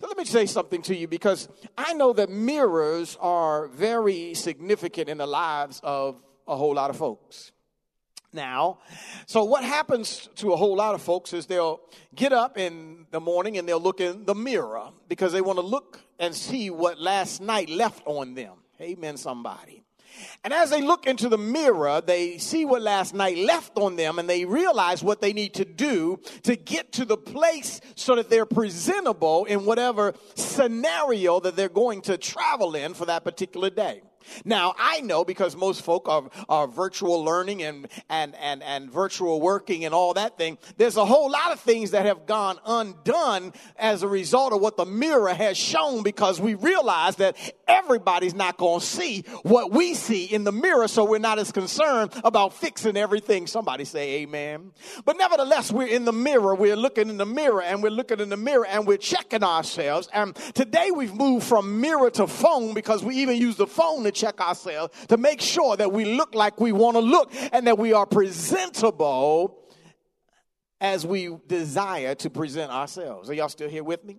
So 0.00 0.08
let 0.08 0.18
me 0.18 0.24
say 0.24 0.46
something 0.46 0.82
to 0.82 0.94
you 0.94 1.08
because 1.08 1.48
I 1.78 1.94
know 1.94 2.12
that 2.12 2.28
mirrors 2.28 3.16
are 3.20 3.68
very 3.68 4.34
significant 4.34 5.08
in 5.08 5.18
the 5.18 5.26
lives 5.26 5.80
of 5.82 6.22
a 6.46 6.56
whole 6.56 6.74
lot 6.74 6.90
of 6.90 6.96
folks. 6.96 7.52
Now, 8.34 8.78
so 9.26 9.44
what 9.44 9.62
happens 9.62 10.28
to 10.36 10.52
a 10.52 10.56
whole 10.56 10.74
lot 10.74 10.96
of 10.96 11.02
folks 11.02 11.32
is 11.32 11.46
they'll 11.46 11.80
get 12.14 12.32
up 12.32 12.58
in 12.58 13.06
the 13.12 13.20
morning 13.20 13.58
and 13.58 13.68
they'll 13.68 13.80
look 13.80 14.00
in 14.00 14.24
the 14.24 14.34
mirror 14.34 14.90
because 15.08 15.32
they 15.32 15.40
want 15.40 15.58
to 15.58 15.64
look 15.64 16.00
and 16.18 16.34
see 16.34 16.68
what 16.68 17.00
last 17.00 17.40
night 17.40 17.70
left 17.70 18.02
on 18.06 18.34
them. 18.34 18.54
Amen, 18.80 19.16
somebody. 19.16 19.84
And 20.42 20.52
as 20.52 20.70
they 20.70 20.82
look 20.82 21.06
into 21.06 21.28
the 21.28 21.38
mirror, 21.38 22.00
they 22.00 22.38
see 22.38 22.64
what 22.64 22.82
last 22.82 23.14
night 23.14 23.38
left 23.38 23.76
on 23.76 23.96
them 23.96 24.18
and 24.18 24.28
they 24.28 24.44
realize 24.44 25.02
what 25.02 25.20
they 25.20 25.32
need 25.32 25.54
to 25.54 25.64
do 25.64 26.20
to 26.42 26.56
get 26.56 26.92
to 26.92 27.04
the 27.04 27.16
place 27.16 27.80
so 27.94 28.16
that 28.16 28.30
they're 28.30 28.46
presentable 28.46 29.44
in 29.44 29.64
whatever 29.64 30.14
scenario 30.34 31.40
that 31.40 31.56
they're 31.56 31.68
going 31.68 32.02
to 32.02 32.18
travel 32.18 32.74
in 32.74 32.94
for 32.94 33.06
that 33.06 33.24
particular 33.24 33.70
day. 33.70 34.02
Now, 34.44 34.74
I 34.78 35.00
know 35.00 35.24
because 35.24 35.56
most 35.56 35.82
folk 35.82 36.08
are, 36.08 36.30
are 36.48 36.66
virtual 36.66 37.24
learning 37.24 37.62
and, 37.62 37.88
and, 38.08 38.34
and, 38.36 38.62
and 38.62 38.90
virtual 38.90 39.40
working 39.40 39.84
and 39.84 39.94
all 39.94 40.14
that 40.14 40.36
thing, 40.38 40.58
there's 40.76 40.96
a 40.96 41.04
whole 41.04 41.30
lot 41.30 41.52
of 41.52 41.60
things 41.60 41.92
that 41.92 42.06
have 42.06 42.26
gone 42.26 42.58
undone 42.66 43.52
as 43.76 44.02
a 44.02 44.08
result 44.08 44.52
of 44.52 44.60
what 44.60 44.76
the 44.76 44.84
mirror 44.84 45.32
has 45.32 45.56
shown 45.56 46.02
because 46.02 46.40
we 46.40 46.54
realize 46.54 47.16
that 47.16 47.36
everybody's 47.68 48.34
not 48.34 48.56
going 48.56 48.80
to 48.80 48.86
see 48.86 49.24
what 49.42 49.70
we 49.70 49.94
see 49.94 50.24
in 50.24 50.44
the 50.44 50.52
mirror, 50.52 50.88
so 50.88 51.04
we're 51.04 51.18
not 51.18 51.38
as 51.38 51.52
concerned 51.52 52.12
about 52.24 52.52
fixing 52.54 52.96
everything. 52.96 53.46
Somebody 53.46 53.84
say 53.84 54.22
amen. 54.22 54.72
But 55.04 55.16
nevertheless, 55.16 55.72
we're 55.72 55.88
in 55.88 56.04
the 56.04 56.12
mirror, 56.12 56.54
we're 56.54 56.76
looking 56.76 57.08
in 57.08 57.16
the 57.16 57.26
mirror, 57.26 57.62
and 57.62 57.82
we're 57.82 57.90
looking 57.90 58.20
in 58.20 58.28
the 58.28 58.36
mirror, 58.36 58.66
and 58.66 58.86
we're 58.86 58.96
checking 58.96 59.42
ourselves. 59.42 60.08
And 60.12 60.34
today 60.54 60.90
we've 60.90 61.14
moved 61.14 61.46
from 61.46 61.80
mirror 61.80 62.10
to 62.12 62.26
phone 62.26 62.74
because 62.74 63.02
we 63.04 63.16
even 63.16 63.36
use 63.36 63.56
the 63.56 63.66
phone 63.66 64.04
to 64.04 64.12
check 64.14 64.40
ourselves 64.40 64.94
to 65.08 65.16
make 65.16 65.40
sure 65.40 65.76
that 65.76 65.92
we 65.92 66.04
look 66.04 66.34
like 66.34 66.60
we 66.60 66.72
want 66.72 66.96
to 66.96 67.00
look 67.00 67.32
and 67.52 67.66
that 67.66 67.78
we 67.78 67.92
are 67.92 68.06
presentable 68.06 69.58
as 70.80 71.06
we 71.06 71.36
desire 71.46 72.14
to 72.16 72.30
present 72.30 72.70
ourselves. 72.70 73.30
Are 73.30 73.34
y'all 73.34 73.48
still 73.48 73.68
here 73.68 73.84
with 73.84 74.04
me? 74.04 74.18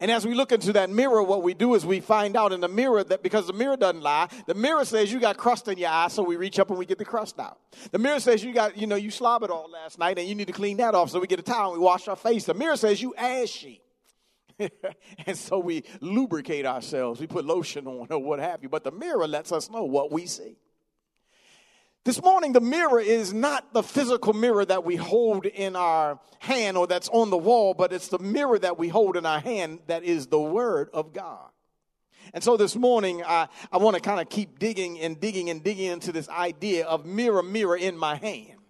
And 0.00 0.10
as 0.10 0.26
we 0.26 0.34
look 0.34 0.52
into 0.52 0.72
that 0.74 0.90
mirror, 0.90 1.22
what 1.22 1.42
we 1.42 1.54
do 1.54 1.74
is 1.74 1.84
we 1.84 2.00
find 2.00 2.36
out 2.36 2.52
in 2.52 2.60
the 2.60 2.68
mirror 2.68 3.02
that 3.04 3.22
because 3.22 3.46
the 3.46 3.52
mirror 3.52 3.76
doesn't 3.76 4.00
lie, 4.00 4.28
the 4.46 4.54
mirror 4.54 4.84
says 4.84 5.12
you 5.12 5.20
got 5.20 5.36
crust 5.36 5.68
in 5.68 5.78
your 5.78 5.90
eye, 5.90 6.08
so 6.08 6.22
we 6.22 6.36
reach 6.36 6.58
up 6.58 6.70
and 6.70 6.78
we 6.78 6.86
get 6.86 6.98
the 6.98 7.04
crust 7.04 7.38
out. 7.38 7.58
The 7.90 7.98
mirror 7.98 8.20
says 8.20 8.44
you 8.44 8.52
got, 8.52 8.76
you 8.76 8.86
know, 8.86 8.96
you 8.96 9.10
slobbered 9.10 9.50
all 9.50 9.68
last 9.70 9.98
night 9.98 10.18
and 10.18 10.28
you 10.28 10.34
need 10.34 10.46
to 10.46 10.52
clean 10.52 10.76
that 10.78 10.94
off, 10.94 11.10
so 11.10 11.20
we 11.20 11.26
get 11.26 11.40
a 11.40 11.42
towel 11.42 11.72
and 11.72 11.80
we 11.80 11.84
wash 11.84 12.08
our 12.08 12.16
face. 12.16 12.44
The 12.44 12.54
mirror 12.54 12.76
says 12.76 13.02
you 13.02 13.14
ashy. 13.16 13.82
and 15.26 15.36
so 15.36 15.58
we 15.58 15.84
lubricate 16.00 16.66
ourselves. 16.66 17.20
We 17.20 17.26
put 17.26 17.44
lotion 17.44 17.86
on 17.86 18.08
or 18.10 18.18
what 18.18 18.38
have 18.38 18.62
you. 18.62 18.68
But 18.68 18.84
the 18.84 18.92
mirror 18.92 19.26
lets 19.26 19.52
us 19.52 19.70
know 19.70 19.84
what 19.84 20.12
we 20.12 20.26
see. 20.26 20.56
This 22.04 22.20
morning, 22.20 22.52
the 22.52 22.60
mirror 22.60 22.98
is 22.98 23.32
not 23.32 23.72
the 23.72 23.82
physical 23.82 24.32
mirror 24.32 24.64
that 24.64 24.84
we 24.84 24.96
hold 24.96 25.46
in 25.46 25.76
our 25.76 26.18
hand 26.40 26.76
or 26.76 26.88
that's 26.88 27.08
on 27.10 27.30
the 27.30 27.38
wall, 27.38 27.74
but 27.74 27.92
it's 27.92 28.08
the 28.08 28.18
mirror 28.18 28.58
that 28.58 28.76
we 28.76 28.88
hold 28.88 29.16
in 29.16 29.24
our 29.24 29.38
hand 29.38 29.78
that 29.86 30.02
is 30.02 30.26
the 30.26 30.40
Word 30.40 30.90
of 30.92 31.12
God. 31.12 31.48
And 32.34 32.42
so 32.42 32.56
this 32.56 32.74
morning, 32.74 33.22
I, 33.22 33.46
I 33.70 33.76
want 33.76 33.94
to 33.94 34.02
kind 34.02 34.20
of 34.20 34.28
keep 34.28 34.58
digging 34.58 34.98
and 34.98 35.20
digging 35.20 35.48
and 35.48 35.62
digging 35.62 35.86
into 35.86 36.10
this 36.10 36.28
idea 36.28 36.86
of 36.86 37.06
mirror, 37.06 37.42
mirror 37.42 37.76
in 37.76 37.96
my 37.96 38.16
hand 38.16 38.61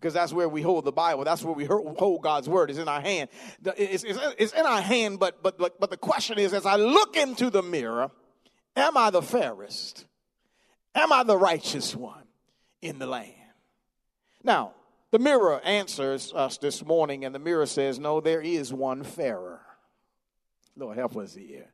because 0.00 0.14
that's 0.14 0.32
where 0.32 0.48
we 0.48 0.62
hold 0.62 0.86
the 0.86 0.92
Bible. 0.92 1.24
That's 1.24 1.42
where 1.42 1.52
we 1.52 1.66
hold 1.66 2.22
God's 2.22 2.48
word. 2.48 2.70
Is 2.70 2.78
in 2.78 2.88
our 2.88 3.02
hand. 3.02 3.28
It's, 3.76 4.02
it's, 4.02 4.18
it's, 4.38 4.52
in 4.54 4.64
our 4.64 4.80
hand, 4.80 5.18
but, 5.18 5.42
but, 5.42 5.58
but, 5.58 5.78
but 5.78 5.90
the 5.90 5.98
question 5.98 6.38
is 6.38 6.54
as 6.54 6.64
I 6.64 6.76
look 6.76 7.16
into 7.16 7.50
the 7.50 7.62
mirror, 7.62 8.10
am 8.76 8.96
I 8.96 9.10
the 9.10 9.20
fairest? 9.20 10.06
Am 10.94 11.12
I 11.12 11.22
the 11.22 11.36
righteous 11.36 11.94
one 11.94 12.24
in 12.80 12.98
the 12.98 13.06
land? 13.06 13.34
Now, 14.42 14.72
the 15.10 15.18
mirror 15.18 15.60
answers 15.60 16.32
us 16.32 16.56
this 16.56 16.84
morning, 16.84 17.24
and 17.24 17.34
the 17.34 17.38
mirror 17.38 17.66
says, 17.66 17.98
No, 17.98 18.20
there 18.20 18.40
is 18.40 18.72
one 18.72 19.04
fairer. 19.04 19.60
Lord, 20.76 20.96
help 20.96 21.16
us 21.16 21.34
here. 21.34 21.72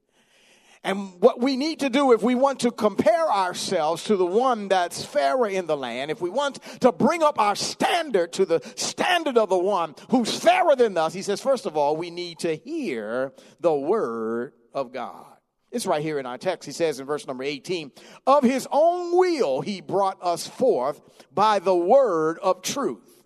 And 0.86 1.20
what 1.20 1.40
we 1.40 1.56
need 1.56 1.80
to 1.80 1.90
do 1.90 2.12
if 2.12 2.22
we 2.22 2.36
want 2.36 2.60
to 2.60 2.70
compare 2.70 3.28
ourselves 3.28 4.04
to 4.04 4.14
the 4.14 4.24
one 4.24 4.68
that's 4.68 5.04
fairer 5.04 5.48
in 5.48 5.66
the 5.66 5.76
land, 5.76 6.12
if 6.12 6.20
we 6.20 6.30
want 6.30 6.62
to 6.78 6.92
bring 6.92 7.24
up 7.24 7.40
our 7.40 7.56
standard 7.56 8.32
to 8.34 8.46
the 8.46 8.60
standard 8.76 9.36
of 9.36 9.48
the 9.48 9.58
one 9.58 9.96
who's 10.10 10.38
fairer 10.38 10.76
than 10.76 10.96
us, 10.96 11.12
he 11.12 11.22
says, 11.22 11.40
first 11.40 11.66
of 11.66 11.76
all, 11.76 11.96
we 11.96 12.10
need 12.10 12.38
to 12.38 12.54
hear 12.54 13.32
the 13.58 13.74
word 13.74 14.52
of 14.72 14.92
God. 14.92 15.26
It's 15.72 15.86
right 15.86 16.02
here 16.02 16.20
in 16.20 16.24
our 16.24 16.38
text. 16.38 16.66
He 16.66 16.72
says 16.72 17.00
in 17.00 17.06
verse 17.06 17.26
number 17.26 17.42
18, 17.42 17.90
of 18.24 18.44
his 18.44 18.68
own 18.70 19.18
will 19.18 19.62
he 19.62 19.80
brought 19.80 20.18
us 20.22 20.46
forth 20.46 21.00
by 21.34 21.58
the 21.58 21.74
word 21.74 22.38
of 22.38 22.62
truth, 22.62 23.24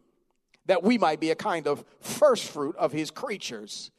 that 0.65 0.83
we 0.83 0.97
might 0.97 1.21
be 1.21 1.31
a 1.31 1.37
kind 1.37 1.67
of 1.67 1.85
first 2.01 2.47
fruit 2.47 2.75
of 2.77 2.91
his 2.91 3.11
creatures 3.11 3.91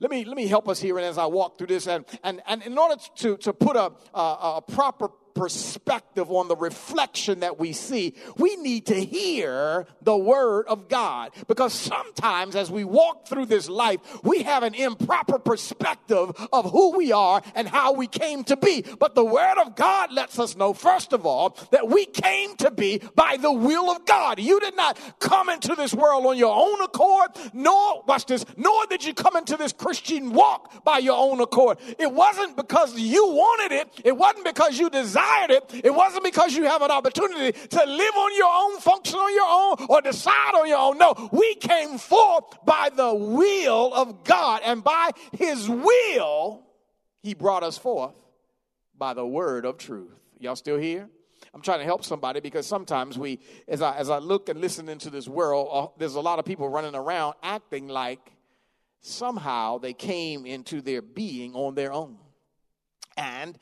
let 0.00 0.10
me 0.10 0.24
let 0.24 0.36
me 0.36 0.46
help 0.46 0.68
us 0.68 0.80
here 0.80 0.96
and 0.98 1.06
as 1.06 1.18
I 1.18 1.26
walk 1.26 1.58
through 1.58 1.68
this 1.68 1.86
and 1.86 2.04
and, 2.22 2.42
and 2.46 2.62
in 2.62 2.78
order 2.78 2.96
to, 3.16 3.36
to 3.38 3.52
put 3.52 3.76
a, 3.76 3.92
a, 4.14 4.56
a 4.56 4.62
proper 4.66 5.08
perspective 5.36 6.30
on 6.30 6.48
the 6.48 6.56
reflection 6.56 7.40
that 7.40 7.58
we 7.58 7.72
see, 7.72 8.14
we 8.38 8.56
need 8.56 8.86
to 8.86 8.94
hear 9.04 9.86
the 10.02 10.16
word 10.16 10.66
of 10.66 10.88
God. 10.88 11.30
Because 11.46 11.74
sometimes 11.74 12.56
as 12.56 12.70
we 12.70 12.84
walk 12.84 13.28
through 13.28 13.46
this 13.46 13.68
life, 13.68 14.00
we 14.24 14.42
have 14.42 14.62
an 14.62 14.74
improper 14.74 15.38
perspective 15.38 16.32
of 16.52 16.70
who 16.70 16.96
we 16.96 17.12
are 17.12 17.42
and 17.54 17.68
how 17.68 17.92
we 17.92 18.06
came 18.06 18.44
to 18.44 18.56
be. 18.56 18.82
But 18.98 19.14
the 19.14 19.24
word 19.24 19.58
of 19.60 19.76
God 19.76 20.10
lets 20.12 20.38
us 20.38 20.56
know, 20.56 20.72
first 20.72 21.12
of 21.12 21.26
all, 21.26 21.56
that 21.70 21.88
we 21.88 22.06
came 22.06 22.56
to 22.56 22.70
be 22.70 23.02
by 23.14 23.36
the 23.36 23.52
will 23.52 23.90
of 23.90 24.06
God. 24.06 24.40
You 24.40 24.58
did 24.58 24.74
not 24.74 24.98
come 25.20 25.50
into 25.50 25.74
this 25.74 25.92
world 25.92 26.24
on 26.24 26.38
your 26.38 26.54
own 26.56 26.82
accord, 26.82 27.30
nor, 27.52 28.02
watch 28.06 28.24
this, 28.24 28.46
nor 28.56 28.86
did 28.86 29.04
you 29.04 29.12
come 29.12 29.36
into 29.36 29.56
this 29.56 29.74
Christian 29.74 30.32
walk 30.32 30.82
by 30.84 30.98
your 30.98 31.16
own 31.16 31.40
accord. 31.40 31.78
It 31.98 32.10
wasn't 32.10 32.56
because 32.56 32.98
you 32.98 33.26
wanted 33.26 33.74
it. 33.76 33.88
It 34.02 34.16
wasn't 34.16 34.46
because 34.46 34.78
you 34.78 34.88
desired 34.88 35.25
desired 35.26 35.50
it, 35.50 35.84
it 35.84 35.94
wasn't 35.94 36.24
because 36.24 36.54
you 36.54 36.64
have 36.64 36.82
an 36.82 36.90
opportunity 36.90 37.52
to 37.52 37.84
live 37.84 38.14
on 38.14 38.36
your 38.36 38.50
own, 38.52 38.80
function 38.80 39.18
on 39.18 39.34
your 39.34 39.46
own, 39.48 39.86
or 39.88 40.00
decide 40.00 40.54
on 40.54 40.68
your 40.68 40.78
own. 40.78 40.98
No, 40.98 41.28
we 41.32 41.54
came 41.56 41.98
forth 41.98 42.44
by 42.64 42.90
the 42.94 43.14
will 43.14 43.92
of 43.94 44.24
God, 44.24 44.62
and 44.64 44.82
by 44.82 45.10
His 45.32 45.68
will, 45.68 46.62
He 47.22 47.34
brought 47.34 47.62
us 47.62 47.78
forth 47.78 48.14
by 48.96 49.14
the 49.14 49.26
word 49.26 49.64
of 49.64 49.78
truth. 49.78 50.12
Y'all 50.38 50.56
still 50.56 50.78
here? 50.78 51.08
I'm 51.54 51.62
trying 51.62 51.78
to 51.78 51.84
help 51.84 52.04
somebody 52.04 52.40
because 52.40 52.66
sometimes 52.66 53.18
we, 53.18 53.40
as 53.68 53.80
I, 53.80 53.96
as 53.96 54.10
I 54.10 54.18
look 54.18 54.48
and 54.48 54.60
listen 54.60 54.88
into 54.88 55.10
this 55.10 55.28
world, 55.28 55.68
uh, 55.70 55.86
there's 55.98 56.14
a 56.14 56.20
lot 56.20 56.38
of 56.38 56.44
people 56.44 56.68
running 56.68 56.94
around 56.94 57.34
acting 57.42 57.88
like 57.88 58.32
somehow 59.00 59.78
they 59.78 59.92
came 59.92 60.44
into 60.44 60.80
their 60.82 61.00
being 61.00 61.54
on 61.54 61.74
their 61.74 61.92
own. 61.92 62.18
And, 63.16 63.58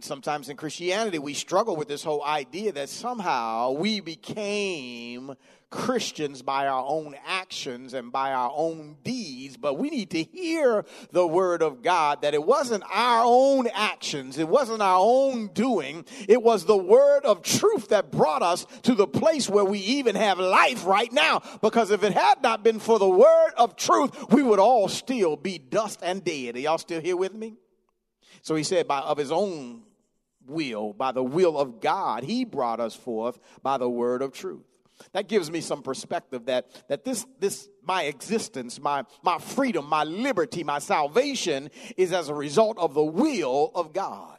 sometimes 0.00 0.48
in 0.50 0.56
Christianity, 0.56 1.18
we 1.18 1.32
struggle 1.32 1.76
with 1.76 1.88
this 1.88 2.04
whole 2.04 2.22
idea 2.22 2.72
that 2.72 2.90
somehow 2.90 3.72
we 3.72 4.00
became 4.00 5.34
Christians 5.70 6.42
by 6.42 6.68
our 6.68 6.84
own 6.86 7.16
actions 7.26 7.94
and 7.94 8.12
by 8.12 8.32
our 8.32 8.52
own 8.54 8.96
deeds. 9.02 9.56
But 9.56 9.78
we 9.78 9.88
need 9.90 10.10
to 10.10 10.22
hear 10.22 10.84
the 11.10 11.26
word 11.26 11.62
of 11.62 11.82
God 11.82 12.22
that 12.22 12.34
it 12.34 12.44
wasn't 12.44 12.84
our 12.92 13.22
own 13.24 13.66
actions, 13.74 14.38
it 14.38 14.46
wasn't 14.46 14.82
our 14.82 15.00
own 15.00 15.48
doing, 15.48 16.04
it 16.28 16.42
was 16.42 16.66
the 16.66 16.76
word 16.76 17.24
of 17.24 17.42
truth 17.42 17.88
that 17.88 18.12
brought 18.12 18.42
us 18.42 18.66
to 18.82 18.94
the 18.94 19.08
place 19.08 19.48
where 19.48 19.64
we 19.64 19.78
even 19.78 20.14
have 20.14 20.38
life 20.38 20.86
right 20.86 21.12
now. 21.12 21.42
Because 21.62 21.90
if 21.90 22.04
it 22.04 22.12
had 22.12 22.42
not 22.42 22.62
been 22.62 22.78
for 22.78 22.98
the 22.98 23.08
word 23.08 23.52
of 23.56 23.74
truth, 23.74 24.30
we 24.30 24.42
would 24.42 24.58
all 24.58 24.88
still 24.88 25.36
be 25.36 25.58
dust 25.58 26.00
and 26.02 26.22
dead. 26.22 26.56
Are 26.56 26.60
y'all 26.60 26.78
still 26.78 27.00
here 27.00 27.16
with 27.16 27.34
me? 27.34 27.56
So 28.46 28.54
he 28.54 28.62
said, 28.62 28.86
by 28.86 29.00
of 29.00 29.18
his 29.18 29.32
own 29.32 29.82
will, 30.46 30.92
by 30.92 31.10
the 31.10 31.22
will 31.22 31.58
of 31.58 31.80
God, 31.80 32.22
he 32.22 32.44
brought 32.44 32.78
us 32.78 32.94
forth 32.94 33.40
by 33.60 33.76
the 33.76 33.90
word 33.90 34.22
of 34.22 34.32
truth. 34.32 34.62
That 35.10 35.26
gives 35.26 35.50
me 35.50 35.60
some 35.60 35.82
perspective 35.82 36.46
that, 36.46 36.68
that 36.86 37.04
this, 37.04 37.26
this, 37.40 37.68
my 37.82 38.04
existence, 38.04 38.80
my, 38.80 39.02
my 39.24 39.38
freedom, 39.38 39.88
my 39.88 40.04
liberty, 40.04 40.62
my 40.62 40.78
salvation 40.78 41.70
is 41.96 42.12
as 42.12 42.28
a 42.28 42.34
result 42.34 42.78
of 42.78 42.94
the 42.94 43.02
will 43.02 43.72
of 43.74 43.92
God 43.92 44.38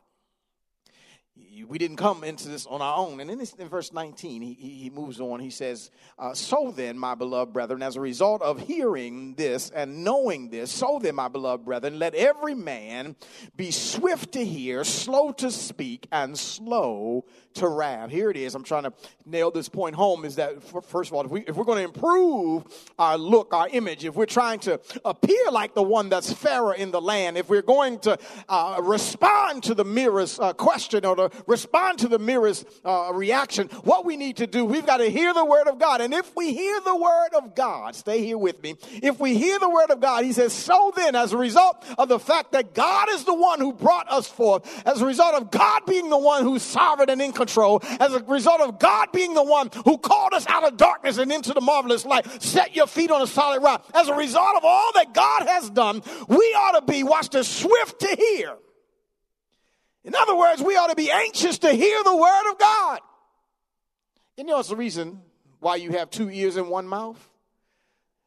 we 1.65 1.77
didn't 1.77 1.97
come 1.97 2.23
into 2.23 2.47
this 2.49 2.65
on 2.65 2.81
our 2.81 2.97
own. 2.97 3.19
And 3.19 3.29
in, 3.29 3.37
this, 3.37 3.53
in 3.53 3.69
verse 3.69 3.93
19, 3.93 4.41
he, 4.41 4.53
he 4.53 4.89
moves 4.89 5.19
on. 5.19 5.39
He 5.39 5.49
says, 5.49 5.91
uh, 6.19 6.33
So 6.33 6.73
then, 6.75 6.97
my 6.97 7.15
beloved 7.15 7.53
brethren, 7.53 7.81
as 7.81 7.95
a 7.95 8.01
result 8.01 8.41
of 8.41 8.59
hearing 8.59 9.35
this 9.35 9.69
and 9.69 10.03
knowing 10.03 10.49
this, 10.49 10.71
so 10.71 10.99
then, 11.01 11.15
my 11.15 11.27
beloved 11.27 11.65
brethren, 11.65 11.99
let 11.99 12.15
every 12.15 12.55
man 12.55 13.15
be 13.55 13.71
swift 13.71 14.33
to 14.33 14.45
hear, 14.45 14.83
slow 14.83 15.31
to 15.33 15.51
speak, 15.51 16.07
and 16.11 16.37
slow 16.37 17.25
to 17.55 17.67
wrath. 17.67 18.09
Here 18.09 18.29
it 18.29 18.37
is. 18.37 18.55
I'm 18.55 18.63
trying 18.63 18.83
to 18.83 18.93
nail 19.25 19.51
this 19.51 19.69
point 19.69 19.95
home 19.95 20.25
is 20.25 20.35
that, 20.35 20.63
first 20.85 21.09
of 21.09 21.15
all, 21.15 21.25
if, 21.25 21.31
we, 21.31 21.41
if 21.41 21.55
we're 21.55 21.65
going 21.65 21.79
to 21.79 21.83
improve 21.83 22.65
our 22.97 23.17
look, 23.17 23.53
our 23.53 23.67
image, 23.69 24.05
if 24.05 24.15
we're 24.15 24.25
trying 24.25 24.59
to 24.59 24.79
appear 25.03 25.51
like 25.51 25.73
the 25.73 25.83
one 25.83 26.09
that's 26.09 26.31
fairer 26.31 26.73
in 26.73 26.91
the 26.91 27.01
land, 27.01 27.37
if 27.37 27.49
we're 27.49 27.61
going 27.61 27.99
to 27.99 28.17
uh, 28.47 28.79
respond 28.83 29.63
to 29.63 29.73
the 29.73 29.85
mirror's 29.85 30.39
uh, 30.39 30.53
question 30.53 31.05
or 31.05 31.15
to 31.15 31.31
respond 31.47 31.99
to 31.99 32.07
the 32.07 32.19
mirror's 32.19 32.65
uh, 32.85 33.11
reaction, 33.13 33.67
what 33.83 34.05
we 34.05 34.17
need 34.17 34.37
to 34.37 34.47
do, 34.47 34.65
we've 34.65 34.85
got 34.85 34.97
to 34.97 35.09
hear 35.09 35.33
the 35.33 35.45
word 35.45 35.67
of 35.67 35.79
God. 35.79 36.01
And 36.01 36.13
if 36.13 36.35
we 36.35 36.53
hear 36.53 36.79
the 36.81 36.95
word 36.95 37.29
of 37.35 37.55
God, 37.55 37.95
stay 37.95 38.23
here 38.23 38.37
with 38.37 38.61
me. 38.61 38.75
If 39.01 39.19
we 39.19 39.37
hear 39.37 39.57
the 39.59 39.69
word 39.69 39.89
of 39.89 39.99
God, 39.99 40.25
he 40.25 40.33
says, 40.33 40.53
so 40.53 40.91
then, 40.95 41.15
as 41.15 41.33
a 41.33 41.37
result 41.37 41.83
of 41.97 42.09
the 42.09 42.19
fact 42.19 42.51
that 42.51 42.73
God 42.73 43.09
is 43.11 43.23
the 43.23 43.33
one 43.33 43.59
who 43.59 43.73
brought 43.73 44.11
us 44.11 44.27
forth, 44.27 44.83
as 44.85 45.01
a 45.01 45.05
result 45.05 45.35
of 45.35 45.49
God 45.49 45.85
being 45.87 46.09
the 46.09 46.17
one 46.17 46.43
who's 46.43 46.61
sovereign 46.61 47.09
and 47.09 47.21
in 47.21 47.31
control, 47.31 47.81
as 47.99 48.13
a 48.13 48.23
result 48.23 48.61
of 48.61 48.79
God 48.79 49.11
being 49.11 49.33
the 49.33 49.43
one 49.43 49.69
who 49.85 49.97
called 49.97 50.33
us 50.33 50.45
out 50.47 50.65
of 50.65 50.77
darkness 50.77 51.17
and 51.17 51.31
into 51.31 51.53
the 51.53 51.61
marvelous 51.61 52.05
light. 52.05 52.25
Set 52.41 52.75
your 52.75 52.87
feet 52.87 53.11
on 53.11 53.21
a 53.21 53.27
solid 53.27 53.63
rock. 53.63 53.85
As 53.93 54.07
a 54.07 54.13
result 54.13 54.57
of 54.57 54.65
all 54.65 54.91
that 54.95 55.13
God 55.13 55.47
has 55.47 55.69
done, 55.69 56.01
we 56.27 56.37
ought 56.37 56.79
to 56.79 56.91
be, 56.91 57.03
watch 57.03 57.29
this, 57.29 57.47
swift 57.47 57.99
to 58.01 58.07
hear. 58.07 58.57
In 60.07 60.15
other 60.15 60.37
words, 60.37 60.63
we 60.63 60.77
ought 60.77 60.87
to 60.87 60.95
be 60.95 61.11
anxious 61.11 61.57
to 61.59 61.69
hear 61.73 62.01
the 62.01 62.15
word 62.15 62.51
of 62.51 62.57
God. 62.57 62.99
You 64.37 64.45
know, 64.45 64.57
it's 64.57 64.69
the 64.69 64.77
reason 64.77 65.21
why 65.59 65.75
you 65.75 65.91
have 65.91 66.09
two 66.09 66.29
ears 66.29 66.55
and 66.55 66.69
one 66.69 66.87
mouth. 66.87 67.29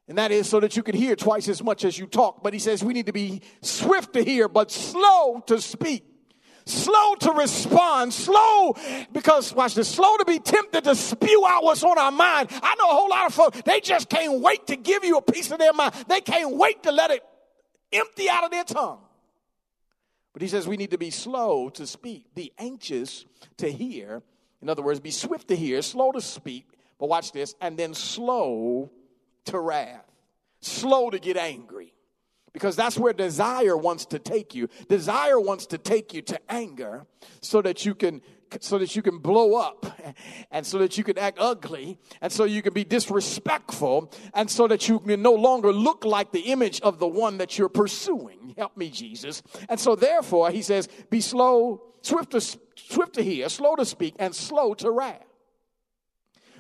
And 0.06 0.18
that 0.18 0.30
is 0.30 0.46
so 0.46 0.60
that 0.60 0.76
you 0.76 0.82
can 0.82 0.94
hear 0.94 1.16
twice 1.16 1.48
as 1.48 1.62
much 1.62 1.86
as 1.86 1.98
you 1.98 2.06
talk. 2.06 2.42
But 2.42 2.52
he 2.52 2.58
says 2.58 2.84
we 2.84 2.92
need 2.92 3.06
to 3.06 3.14
be 3.14 3.40
swift 3.62 4.12
to 4.12 4.22
hear, 4.22 4.46
but 4.46 4.70
slow 4.70 5.42
to 5.46 5.58
speak. 5.58 6.04
Slow 6.66 7.14
to 7.20 7.32
respond, 7.32 8.12
slow 8.12 8.76
because 9.12 9.54
watch 9.54 9.74
this, 9.74 9.88
slow 9.88 10.18
to 10.18 10.26
be 10.26 10.38
tempted 10.38 10.84
to 10.84 10.94
spew 10.94 11.46
out 11.48 11.64
what's 11.64 11.82
on 11.82 11.96
our 11.96 12.12
mind. 12.12 12.50
I 12.62 12.74
know 12.74 12.90
a 12.90 12.92
whole 12.92 13.08
lot 13.08 13.26
of 13.26 13.34
folks, 13.34 13.62
they 13.62 13.80
just 13.80 14.10
can't 14.10 14.40
wait 14.40 14.66
to 14.66 14.76
give 14.76 15.02
you 15.02 15.16
a 15.16 15.22
piece 15.22 15.50
of 15.50 15.58
their 15.58 15.72
mind. 15.72 15.94
They 16.08 16.20
can't 16.20 16.54
wait 16.56 16.82
to 16.82 16.92
let 16.92 17.10
it 17.10 17.24
empty 17.90 18.28
out 18.28 18.44
of 18.44 18.50
their 18.50 18.64
tongue. 18.64 18.98
But 20.32 20.42
he 20.42 20.48
says 20.48 20.68
we 20.68 20.76
need 20.76 20.92
to 20.92 20.98
be 20.98 21.10
slow 21.10 21.68
to 21.70 21.86
speak, 21.86 22.34
be 22.34 22.52
anxious 22.58 23.24
to 23.58 23.70
hear. 23.70 24.22
In 24.62 24.68
other 24.68 24.82
words, 24.82 25.00
be 25.00 25.10
swift 25.10 25.48
to 25.48 25.56
hear, 25.56 25.82
slow 25.82 26.12
to 26.12 26.20
speak, 26.20 26.68
but 26.98 27.08
watch 27.08 27.32
this, 27.32 27.54
and 27.60 27.76
then 27.76 27.94
slow 27.94 28.90
to 29.46 29.58
wrath, 29.58 30.06
slow 30.60 31.10
to 31.10 31.18
get 31.18 31.36
angry. 31.36 31.94
Because 32.52 32.74
that's 32.74 32.98
where 32.98 33.12
desire 33.12 33.76
wants 33.76 34.06
to 34.06 34.18
take 34.18 34.54
you. 34.54 34.68
Desire 34.88 35.38
wants 35.38 35.66
to 35.66 35.78
take 35.78 36.12
you 36.12 36.22
to 36.22 36.40
anger 36.50 37.06
so 37.40 37.62
that 37.62 37.86
you 37.86 37.94
can 37.94 38.22
so 38.60 38.78
that 38.78 38.94
you 38.96 39.02
can 39.02 39.18
blow 39.18 39.54
up 39.54 39.86
and 40.50 40.66
so 40.66 40.78
that 40.78 40.98
you 40.98 41.04
can 41.04 41.18
act 41.18 41.38
ugly 41.40 41.98
and 42.20 42.32
so 42.32 42.44
you 42.44 42.62
can 42.62 42.72
be 42.72 42.84
disrespectful 42.84 44.12
and 44.34 44.50
so 44.50 44.66
that 44.66 44.88
you 44.88 44.98
can 44.98 45.22
no 45.22 45.32
longer 45.32 45.72
look 45.72 46.04
like 46.04 46.32
the 46.32 46.40
image 46.40 46.80
of 46.80 46.98
the 46.98 47.06
one 47.06 47.38
that 47.38 47.58
you're 47.58 47.68
pursuing. 47.68 48.54
Help 48.56 48.76
me, 48.76 48.90
Jesus. 48.90 49.42
And 49.68 49.78
so 49.78 49.94
therefore, 49.94 50.50
he 50.50 50.62
says, 50.62 50.88
be 51.10 51.20
slow, 51.20 51.82
swift 52.02 52.32
to, 52.32 52.40
swift 52.40 53.14
to 53.14 53.22
hear, 53.22 53.48
slow 53.48 53.76
to 53.76 53.84
speak, 53.84 54.14
and 54.18 54.34
slow 54.34 54.74
to 54.74 54.90
wrath. 54.90 55.24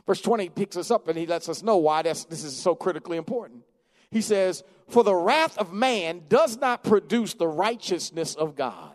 Verse 0.06 0.20
20 0.20 0.48
picks 0.50 0.76
us 0.76 0.90
up 0.90 1.08
and 1.08 1.18
he 1.18 1.26
lets 1.26 1.48
us 1.48 1.62
know 1.62 1.76
why 1.76 2.02
this 2.02 2.26
is 2.30 2.56
so 2.56 2.74
critically 2.74 3.16
important. 3.16 3.62
He 4.10 4.22
says, 4.22 4.64
For 4.88 5.04
the 5.04 5.14
wrath 5.14 5.56
of 5.58 5.72
man 5.72 6.22
does 6.28 6.56
not 6.56 6.82
produce 6.82 7.34
the 7.34 7.46
righteousness 7.46 8.34
of 8.34 8.56
God. 8.56 8.89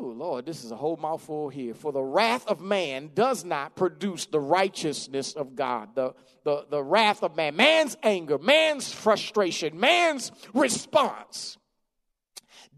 Whew, 0.00 0.14
Lord, 0.14 0.46
this 0.46 0.64
is 0.64 0.70
a 0.70 0.76
whole 0.76 0.96
mouthful 0.96 1.50
here. 1.50 1.74
For 1.74 1.92
the 1.92 2.02
wrath 2.02 2.46
of 2.46 2.62
man 2.62 3.10
does 3.14 3.44
not 3.44 3.76
produce 3.76 4.24
the 4.24 4.40
righteousness 4.40 5.34
of 5.34 5.54
God. 5.54 5.94
The, 5.94 6.14
the, 6.42 6.64
the 6.70 6.82
wrath 6.82 7.22
of 7.22 7.36
man, 7.36 7.54
man's 7.54 7.98
anger, 8.02 8.38
man's 8.38 8.90
frustration, 8.90 9.78
man's 9.78 10.32
response 10.54 11.58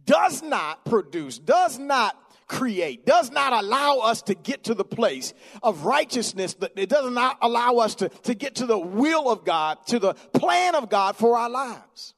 does 0.04 0.42
not 0.42 0.84
produce, 0.84 1.38
does 1.38 1.78
not 1.78 2.16
create, 2.48 3.06
does 3.06 3.30
not 3.30 3.52
allow 3.52 3.98
us 3.98 4.22
to 4.22 4.34
get 4.34 4.64
to 4.64 4.74
the 4.74 4.84
place 4.84 5.32
of 5.62 5.84
righteousness. 5.84 6.56
It 6.74 6.88
does 6.88 7.08
not 7.12 7.38
allow 7.40 7.76
us 7.76 7.94
to, 7.96 8.08
to 8.08 8.34
get 8.34 8.56
to 8.56 8.66
the 8.66 8.78
will 8.78 9.30
of 9.30 9.44
God, 9.44 9.78
to 9.86 10.00
the 10.00 10.14
plan 10.14 10.74
of 10.74 10.90
God 10.90 11.14
for 11.14 11.38
our 11.38 11.48
lives. 11.48 12.14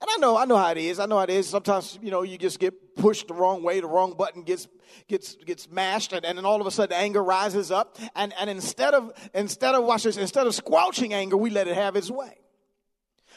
And 0.00 0.10
I 0.10 0.16
know, 0.18 0.36
I 0.36 0.44
know 0.44 0.56
how 0.56 0.70
it 0.70 0.78
is. 0.78 0.98
I 0.98 1.06
know 1.06 1.16
how 1.16 1.24
it 1.24 1.30
is. 1.30 1.48
Sometimes, 1.48 1.98
you 2.02 2.10
know, 2.10 2.22
you 2.22 2.36
just 2.36 2.58
get 2.58 2.96
pushed 2.96 3.28
the 3.28 3.34
wrong 3.34 3.62
way, 3.62 3.80
the 3.80 3.86
wrong 3.86 4.14
button 4.16 4.42
gets 4.42 4.68
gets 5.08 5.34
gets 5.36 5.70
mashed, 5.70 6.12
and, 6.12 6.24
and 6.24 6.38
then 6.38 6.44
all 6.44 6.60
of 6.60 6.66
a 6.66 6.70
sudden 6.70 6.96
anger 6.96 7.22
rises 7.22 7.70
up. 7.70 7.98
And, 8.14 8.32
and 8.38 8.50
instead 8.50 8.94
of 8.94 9.12
instead 9.34 9.74
of 9.74 9.84
watch 9.84 10.04
this, 10.04 10.16
instead 10.16 10.46
of 10.46 10.54
squelching 10.54 11.14
anger, 11.14 11.36
we 11.36 11.50
let 11.50 11.68
it 11.68 11.74
have 11.74 11.96
its 11.96 12.10
way. 12.10 12.38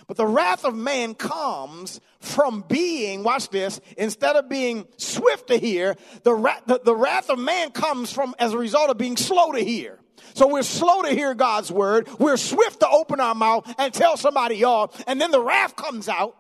But 0.07 0.17
the 0.17 0.25
wrath 0.25 0.65
of 0.65 0.75
man 0.75 1.13
comes 1.13 1.99
from 2.19 2.63
being, 2.67 3.23
watch 3.23 3.49
this, 3.49 3.79
instead 3.97 4.35
of 4.35 4.49
being 4.49 4.87
swift 4.97 5.47
to 5.47 5.57
hear, 5.57 5.95
the, 6.23 6.33
wrath, 6.33 6.63
the, 6.65 6.79
the 6.83 6.95
wrath 6.95 7.29
of 7.29 7.37
man 7.37 7.71
comes 7.71 8.11
from 8.11 8.33
as 8.39 8.53
a 8.53 8.57
result 8.57 8.89
of 8.89 8.97
being 8.97 9.17
slow 9.17 9.51
to 9.51 9.59
hear. 9.59 9.99
So 10.35 10.47
we're 10.47 10.63
slow 10.63 11.01
to 11.01 11.09
hear 11.09 11.33
God's 11.33 11.71
word. 11.71 12.07
We're 12.17 12.37
swift 12.37 12.79
to 12.79 12.89
open 12.89 13.19
our 13.19 13.35
mouth 13.35 13.71
and 13.77 13.93
tell 13.93 14.15
somebody 14.15 14.63
off. 14.63 15.03
And 15.05 15.19
then 15.19 15.31
the 15.31 15.41
wrath 15.41 15.75
comes 15.75 16.07
out 16.07 16.35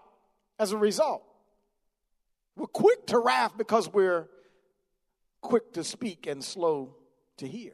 as 0.59 0.71
a 0.73 0.77
result. 0.77 1.23
We're 2.55 2.67
quick 2.67 3.07
to 3.07 3.19
wrath 3.19 3.53
because 3.57 3.91
we're 3.91 4.27
quick 5.41 5.73
to 5.73 5.83
speak 5.83 6.27
and 6.27 6.43
slow 6.43 6.95
to 7.37 7.47
hear. 7.47 7.73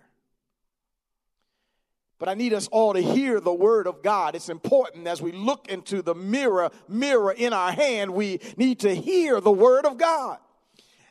But 2.17 2.29
I 2.29 2.33
need 2.35 2.53
us 2.53 2.67
all 2.67 2.93
to 2.93 3.01
hear 3.01 3.39
the 3.41 3.53
word 3.53 3.87
of 3.87 4.01
God. 4.01 4.35
It's 4.35 4.47
important 4.47 5.07
as 5.07 5.21
we 5.21 5.31
look 5.31 5.67
into 5.67 6.01
the 6.01 6.15
mirror, 6.15 6.71
mirror 6.87 7.31
in 7.31 7.51
our 7.51 7.71
hand, 7.71 8.13
we 8.13 8.39
need 8.55 8.79
to 8.81 8.95
hear 8.95 9.41
the 9.41 9.51
word 9.51 9.85
of 9.85 9.97
God. 9.97 10.37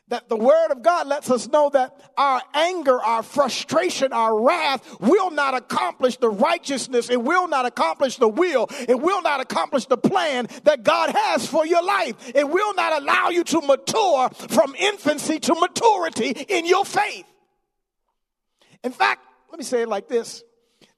That 0.09 0.29
the 0.29 0.37
word 0.37 0.71
of 0.71 0.83
God 0.83 1.07
lets 1.07 1.31
us 1.31 1.49
know 1.49 1.71
that 1.71 1.99
our 2.19 2.43
anger, 2.53 3.01
our 3.01 3.23
frustration, 3.23 4.13
our 4.13 4.39
wrath 4.39 5.01
will 5.01 5.31
not 5.31 5.55
accomplish 5.55 6.19
the 6.19 6.29
righteousness. 6.29 7.09
It 7.09 7.23
will 7.23 7.49
not 7.49 7.65
accomplish 7.65 8.19
the 8.19 8.29
will. 8.29 8.67
It 8.87 9.01
will 9.01 9.23
not 9.23 9.41
accomplish 9.41 9.87
the 9.87 9.97
plan 9.97 10.49
that 10.65 10.83
God 10.83 11.11
has 11.11 11.47
for 11.47 11.65
your 11.65 11.83
life. 11.83 12.17
It 12.35 12.49
will 12.49 12.75
not 12.75 13.01
allow 13.01 13.31
you 13.31 13.45
to 13.45 13.63
mature 13.63 14.29
from 14.29 14.75
infancy 14.75 15.41
to 15.41 15.55
maturity 15.55 16.29
in 16.49 16.67
your 16.67 16.85
faith. 16.85 17.25
In 18.83 18.93
fact, 18.93 19.23
let 19.51 19.59
me 19.59 19.65
say 19.65 19.83
it 19.83 19.89
like 19.89 20.09
this 20.09 20.45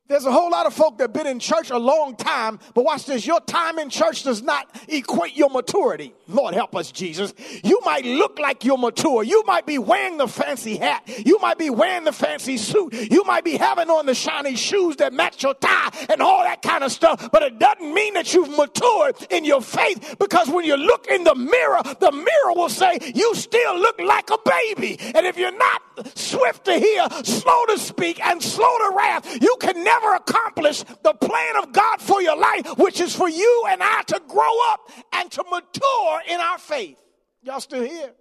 there's 0.09 0.25
a 0.25 0.31
whole 0.31 0.51
lot 0.51 0.67
of 0.67 0.75
folk 0.75 0.99
that 0.99 1.05
have 1.05 1.13
been 1.13 1.27
in 1.27 1.39
church 1.39 1.71
a 1.71 1.79
long 1.79 2.15
time, 2.17 2.61
but 2.75 2.85
watch 2.85 3.07
this. 3.07 3.27
Your 3.27 3.41
time 3.41 3.79
in 3.79 3.91
church 3.91 4.23
does 4.23 4.43
not 4.43 4.69
equate 4.89 5.37
your 5.37 5.51
maturity. 5.51 6.15
Lord 6.29 6.55
help 6.55 6.77
us, 6.77 6.93
Jesus. 6.93 7.35
You 7.65 7.81
might 7.85 8.05
look 8.05 8.39
like 8.39 8.65
you're 8.65 8.79
mature. 8.79 9.25
You 9.25 9.43
might 9.47 9.67
be 9.67 9.79
wearing 9.79 10.17
the 10.17 10.29
fancy 10.29 10.77
hat. 10.77 11.03
You 11.27 11.39
might 11.41 11.59
be 11.59 11.71
wearing 11.71 12.05
the 12.05 12.13
fancy 12.13 12.57
suit. 12.57 12.95
You 12.95 13.25
might 13.25 13.45
be 13.45 13.57
having 13.57 13.91
on 13.91 14.07
the 14.07 14.15
shiny 14.15 14.55
shoes 14.55 14.97
that 14.97 15.13
match 15.13 15.43
your 15.43 15.55
tie 15.55 15.91
and 16.09 16.23
all 16.23 16.45
that 16.45 16.63
kind 16.63 16.85
of 16.85 16.93
stuff, 16.93 17.31
but 17.33 17.43
it 17.43 17.59
doesn't 17.59 17.93
mean 17.93 18.15
that 18.15 18.33
you've 18.33 18.57
matured 18.57 19.17
in 19.31 19.45
your 19.45 19.61
faith 19.61 20.17
because 20.19 20.49
when 20.49 20.65
you 20.65 20.77
look 20.77 21.07
in 21.09 21.25
the 21.25 21.35
mirror, 21.35 21.81
the 22.01 22.13
mirror 22.13 22.55
will 22.55 22.69
say 22.69 22.99
you 23.15 23.35
still 23.35 23.79
look 23.79 23.99
like 24.01 24.31
a 24.31 24.39
baby. 24.45 24.99
And 25.15 25.27
if 25.27 25.37
you're 25.37 25.57
not 25.57 25.83
swift 26.15 26.65
to 26.67 26.75
hear, 26.79 27.07
slow 27.25 27.65
to 27.67 27.79
speak, 27.79 28.25
and 28.25 28.43
slow 28.43 28.77
to 28.79 28.95
wrath, 28.97 29.43
you 29.43 29.57
can 29.61 29.83
never 29.83 29.96
never 30.01 30.15
accomplish 30.15 30.83
the 30.83 31.15
plan 31.15 31.57
of 31.63 31.73
God 31.73 32.01
for 32.01 32.21
your 32.23 32.37
life, 32.37 32.79
which 32.79 33.01
is 33.01 33.15
for 33.15 33.29
you 33.29 33.65
and 33.69 33.83
I 33.83 34.03
to 34.09 34.21
grow 34.29 34.73
up 34.73 34.91
and 35.15 35.31
to 35.33 35.45
mature 35.51 36.23
in 36.29 36.41
our 36.41 36.59
faith. 36.59 36.99
Y'all 37.43 37.61
still 37.61 37.83
here? 37.83 38.13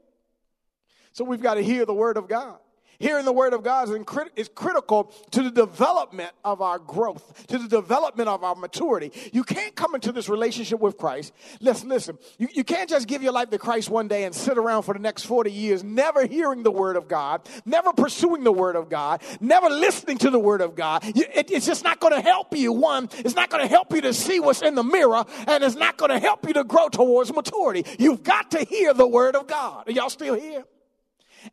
So 1.13 1.23
we've 1.23 1.41
got 1.41 1.55
to 1.55 1.61
hear 1.61 1.85
the 1.85 1.93
word 1.93 2.17
of 2.17 2.27
God. 2.27 2.57
Hearing 2.99 3.25
the 3.25 3.33
word 3.33 3.53
of 3.53 3.63
God 3.63 3.89
is, 3.89 4.29
is, 4.35 4.49
critical 4.55 5.11
to 5.31 5.43
the 5.43 5.51
development 5.51 6.31
of 6.43 6.61
our 6.61 6.79
growth, 6.79 7.47
to 7.47 7.57
the 7.57 7.67
development 7.67 8.29
of 8.29 8.43
our 8.43 8.55
maturity. 8.55 9.11
You 9.33 9.43
can't 9.43 9.75
come 9.75 9.95
into 9.95 10.11
this 10.11 10.29
relationship 10.29 10.79
with 10.79 10.97
Christ. 10.97 11.33
Listen, 11.59 11.89
listen. 11.89 12.17
You, 12.37 12.47
you 12.53 12.63
can't 12.63 12.89
just 12.89 13.07
give 13.07 13.21
your 13.21 13.33
life 13.33 13.49
to 13.49 13.57
Christ 13.57 13.89
one 13.89 14.07
day 14.07 14.23
and 14.23 14.33
sit 14.33 14.57
around 14.57 14.83
for 14.83 14.93
the 14.93 14.99
next 14.99 15.25
40 15.25 15.51
years, 15.51 15.83
never 15.83 16.25
hearing 16.25 16.63
the 16.63 16.71
word 16.71 16.95
of 16.95 17.07
God, 17.07 17.47
never 17.65 17.91
pursuing 17.91 18.43
the 18.43 18.51
word 18.51 18.75
of 18.75 18.89
God, 18.89 19.21
never 19.41 19.69
listening 19.69 20.17
to 20.19 20.29
the 20.29 20.39
word 20.39 20.61
of 20.61 20.75
God. 20.75 21.03
You, 21.03 21.25
it, 21.33 21.51
it's 21.51 21.65
just 21.65 21.83
not 21.83 21.99
going 21.99 22.13
to 22.13 22.21
help 22.21 22.55
you. 22.55 22.71
One, 22.71 23.09
it's 23.13 23.35
not 23.35 23.49
going 23.49 23.63
to 23.63 23.69
help 23.69 23.93
you 23.93 24.01
to 24.01 24.13
see 24.13 24.39
what's 24.39 24.61
in 24.61 24.75
the 24.75 24.83
mirror, 24.83 25.25
and 25.47 25.63
it's 25.63 25.75
not 25.75 25.97
going 25.97 26.11
to 26.11 26.19
help 26.19 26.47
you 26.47 26.53
to 26.53 26.63
grow 26.63 26.87
towards 26.89 27.33
maturity. 27.33 27.83
You've 27.99 28.23
got 28.23 28.51
to 28.51 28.63
hear 28.63 28.93
the 28.93 29.07
word 29.07 29.35
of 29.35 29.47
God. 29.47 29.87
Are 29.87 29.91
y'all 29.91 30.09
still 30.09 30.35
here? 30.35 30.63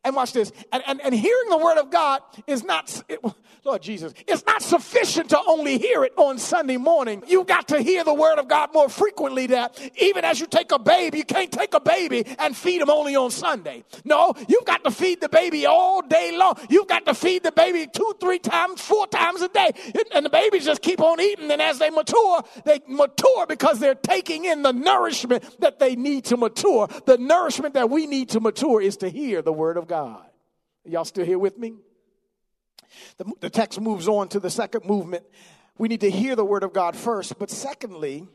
And 0.05 0.17
watch 0.17 0.33
this. 0.33 0.53
And, 0.73 0.83
and, 0.87 1.01
and 1.01 1.15
hearing 1.15 1.49
the 1.49 1.59
word 1.59 1.79
of 1.79 1.91
God 1.91 2.23
is 2.47 2.65
not, 2.65 3.03
it, 3.09 3.21
Lord 3.65 3.83
Jesus, 3.83 4.13
it's 4.27 4.45
not 4.47 4.63
sufficient 4.63 5.31
to 5.31 5.41
only 5.47 5.79
hear 5.79 6.05
it 6.05 6.13
on 6.17 6.39
Sunday 6.39 6.77
morning. 6.77 7.23
You 7.29 7.45
got 7.45 7.69
to 7.69 7.81
hear 7.81 8.03
the 8.03 8.15
word 8.15 8.39
of 8.39 8.49
God 8.49 8.71
more 8.75 8.89
frequently 8.89 9.47
that 9.49 9.79
even 10.01 10.25
as 10.25 10.41
you 10.41 10.47
take 10.47 10.73
a 10.73 10.79
baby, 10.79 11.19
you 11.19 11.25
can't 11.25 11.53
take 11.53 11.75
a 11.75 11.81
baby 11.81 12.25
and 12.39 12.57
feed 12.57 12.81
him 12.81 12.91
only 12.91 13.15
on 13.15 13.31
Sunday. 13.31 13.85
No, 14.05 14.35
you've 14.49 14.65
got 14.65 14.83
to 14.85 14.91
feed 14.91 15.21
the 15.21 15.29
baby 15.29 15.67
all 15.67 16.03
day 16.03 16.37
long. 16.37 16.59
You've 16.69 16.89
got 16.89 17.07
to 17.07 17.15
feed 17.15 17.45
the 17.45 17.53
baby 17.53 17.87
two, 17.87 18.15
three 18.21 18.39
times, 18.39 18.81
four 18.81 19.07
times 19.07 19.43
a 19.43 19.49
day. 19.49 19.71
And 20.15 20.27
the 20.27 20.31
babies 20.31 20.65
just 20.65 20.83
keep 20.83 21.01
on 21.01 21.21
eating. 21.21 21.51
And 21.51 21.63
as 21.63 21.79
they 21.79 21.91
mature, 21.91 22.43
they 22.65 22.81
mature 22.89 23.47
because 23.47 23.79
they're 23.79 23.95
taking 23.95 24.45
in 24.45 24.63
the 24.63 24.73
nourishment 24.73 25.61
that 25.61 25.79
they 25.79 25.95
need 25.95 26.25
to 26.27 26.37
mature. 26.37 26.89
The 27.07 27.19
nourishment 27.19 27.75
that 27.75 27.91
we 27.91 28.07
need 28.07 28.31
to 28.31 28.41
mature 28.41 28.81
is 28.81 28.97
to 28.99 29.09
hear 29.09 29.43
the 29.43 29.53
word 29.53 29.77
of 29.77 29.82
of 29.83 29.89
God. 29.89 30.25
Y'all 30.85 31.05
still 31.05 31.27
here 31.27 31.39
with 31.39 31.59
me? 31.59 31.75
The, 33.19 33.31
the 33.41 33.51
text 33.51 33.81
moves 33.81 34.09
on 34.09 34.29
to 34.29 34.41
the 34.41 34.51
second 34.51 34.85
movement. 34.85 35.25
We 35.77 35.89
need 35.89 36.01
to 36.01 36.11
hear 36.11 36.37
the 36.37 36.45
word 36.45 36.63
of 36.63 36.73
God 36.73 36.97
first, 36.97 37.39
but 37.39 37.51
secondly, 37.51 38.27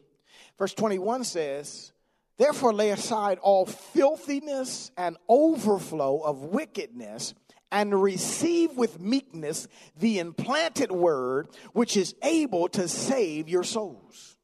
verse 0.57 0.73
21 0.73 1.23
says, 1.23 1.93
Therefore, 2.38 2.73
lay 2.73 2.91
aside 2.91 3.39
all 3.41 3.65
filthiness 3.65 4.91
and 4.97 5.17
overflow 5.27 6.19
of 6.19 6.43
wickedness, 6.43 7.33
and 7.71 8.01
receive 8.01 8.77
with 8.77 9.01
meekness 9.01 9.67
the 9.97 10.19
implanted 10.19 10.91
word, 10.91 11.47
which 11.73 11.97
is 11.97 12.15
able 12.23 12.69
to 12.69 12.88
save 12.88 13.49
your 13.49 13.63
souls. 13.63 14.38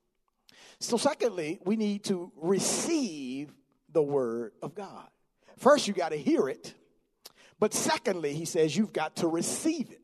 So, 0.80 0.98
secondly, 0.98 1.60
we 1.64 1.78
need 1.78 2.04
to 2.06 2.32
receive 2.36 3.54
the 3.92 4.02
word 4.02 4.52
of 4.62 4.76
God. 4.76 5.08
First, 5.58 5.88
you 5.88 5.94
got 5.94 6.10
to 6.10 6.18
hear 6.18 6.50
it. 6.50 6.74
But 7.60 7.74
secondly, 7.74 8.34
he 8.34 8.46
says 8.46 8.76
you've 8.76 8.94
got 8.94 9.18
to 9.18 9.28
receive 9.28 9.92
it. 9.92 10.02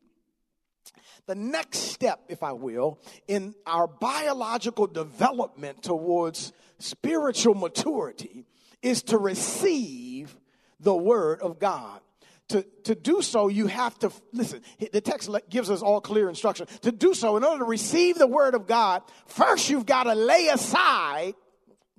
The 1.25 1.35
next 1.35 1.77
step, 1.79 2.21
if 2.27 2.41
I 2.41 2.53
will, 2.53 2.99
in 3.27 3.53
our 3.67 3.87
biological 3.87 4.87
development 4.87 5.83
towards 5.83 6.53
spiritual 6.79 7.53
maturity 7.53 8.45
is 8.81 9.03
to 9.03 9.17
receive 9.17 10.35
the 10.79 10.95
word 10.95 11.41
of 11.41 11.59
God. 11.59 12.01
To, 12.49 12.63
to 12.85 12.95
do 12.95 13.21
so, 13.21 13.47
you 13.47 13.67
have 13.67 13.99
to, 13.99 14.11
listen, 14.33 14.61
the 14.91 15.01
text 15.01 15.29
gives 15.49 15.69
us 15.69 15.83
all 15.83 16.01
clear 16.01 16.29
instruction. 16.29 16.65
To 16.81 16.91
do 16.91 17.13
so, 17.13 17.37
in 17.37 17.43
order 17.43 17.59
to 17.59 17.65
receive 17.65 18.17
the 18.17 18.25
word 18.25 18.55
of 18.55 18.65
God, 18.65 19.03
first 19.27 19.69
you've 19.69 19.85
got 19.85 20.05
to 20.05 20.15
lay 20.15 20.47
aside, 20.47 21.35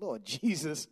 Lord 0.00 0.24
Jesus, 0.24 0.88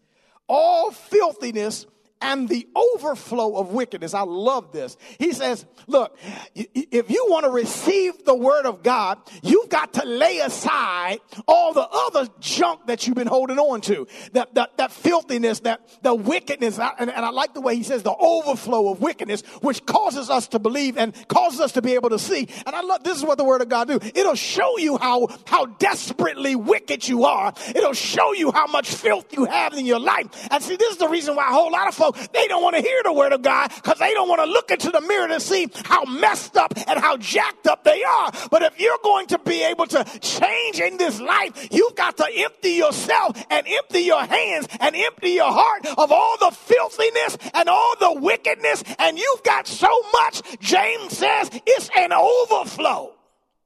all 0.48 0.92
filthiness 0.92 1.86
and 2.20 2.48
the 2.48 2.66
overflow 2.74 3.56
of 3.56 3.72
wickedness. 3.72 4.14
I 4.14 4.22
love 4.22 4.72
this. 4.72 4.96
He 5.18 5.32
says, 5.32 5.64
look, 5.86 6.16
if 6.54 7.10
you 7.10 7.26
want 7.28 7.44
to 7.44 7.50
receive 7.50 8.24
the 8.24 8.34
word 8.34 8.66
of 8.66 8.82
God, 8.82 9.18
you've 9.42 9.68
got 9.68 9.94
to 9.94 10.04
lay 10.04 10.38
aside 10.38 11.20
all 11.46 11.72
the 11.72 11.86
other 11.90 12.28
junk 12.40 12.86
that 12.86 13.06
you've 13.06 13.16
been 13.16 13.26
holding 13.26 13.58
on 13.58 13.80
to. 13.82 14.06
That, 14.32 14.54
that, 14.54 14.76
that 14.78 14.92
filthiness, 14.92 15.60
that 15.60 15.80
the 16.02 16.14
wickedness. 16.14 16.78
And, 16.78 17.10
and 17.10 17.24
I 17.24 17.30
like 17.30 17.54
the 17.54 17.60
way 17.60 17.76
he 17.76 17.82
says 17.82 18.02
the 18.02 18.16
overflow 18.16 18.90
of 18.90 19.00
wickedness, 19.00 19.42
which 19.62 19.84
causes 19.86 20.30
us 20.30 20.48
to 20.48 20.58
believe 20.58 20.98
and 20.98 21.14
causes 21.28 21.60
us 21.60 21.72
to 21.72 21.82
be 21.82 21.94
able 21.94 22.10
to 22.10 22.18
see. 22.18 22.48
And 22.66 22.74
I 22.74 22.80
love, 22.80 23.04
this 23.04 23.16
is 23.16 23.24
what 23.24 23.38
the 23.38 23.44
word 23.44 23.62
of 23.62 23.68
God 23.68 23.88
do. 23.88 24.00
It'll 24.14 24.34
show 24.34 24.78
you 24.78 24.98
how, 24.98 25.28
how 25.46 25.66
desperately 25.66 26.56
wicked 26.56 27.06
you 27.06 27.24
are. 27.24 27.52
It'll 27.74 27.92
show 27.92 28.32
you 28.32 28.50
how 28.50 28.66
much 28.66 28.92
filth 28.92 29.32
you 29.32 29.44
have 29.44 29.74
in 29.74 29.86
your 29.86 30.00
life. 30.00 30.48
And 30.50 30.62
see, 30.62 30.76
this 30.76 30.92
is 30.92 30.98
the 30.98 31.08
reason 31.08 31.36
why 31.36 31.48
a 31.48 31.52
whole 31.52 31.70
lot 31.70 31.86
of 31.88 31.94
folks 31.94 32.07
they 32.32 32.48
don't 32.48 32.62
want 32.62 32.76
to 32.76 32.82
hear 32.82 33.00
the 33.04 33.12
word 33.12 33.32
of 33.32 33.42
God 33.42 33.72
because 33.74 33.98
they 33.98 34.12
don't 34.14 34.28
want 34.28 34.40
to 34.40 34.46
look 34.46 34.70
into 34.70 34.90
the 34.90 35.00
mirror 35.00 35.28
to 35.28 35.40
see 35.40 35.68
how 35.84 36.04
messed 36.04 36.56
up 36.56 36.74
and 36.88 36.98
how 36.98 37.16
jacked 37.16 37.66
up 37.66 37.84
they 37.84 38.02
are. 38.04 38.32
But 38.50 38.62
if 38.62 38.78
you're 38.80 38.98
going 39.02 39.26
to 39.28 39.38
be 39.38 39.62
able 39.64 39.86
to 39.86 40.04
change 40.20 40.80
in 40.80 40.96
this 40.96 41.20
life, 41.20 41.68
you've 41.70 41.94
got 41.94 42.16
to 42.18 42.26
empty 42.34 42.72
yourself 42.72 43.36
and 43.50 43.66
empty 43.66 44.00
your 44.00 44.24
hands 44.24 44.68
and 44.80 44.94
empty 44.94 45.30
your 45.30 45.52
heart 45.52 45.86
of 45.86 46.12
all 46.12 46.36
the 46.38 46.50
filthiness 46.50 47.38
and 47.54 47.68
all 47.68 47.94
the 48.00 48.20
wickedness. 48.20 48.82
And 48.98 49.18
you've 49.18 49.42
got 49.42 49.66
so 49.66 49.90
much, 50.12 50.42
James 50.60 51.16
says, 51.16 51.50
it's 51.66 51.90
an 51.96 52.12
overflow. 52.12 53.14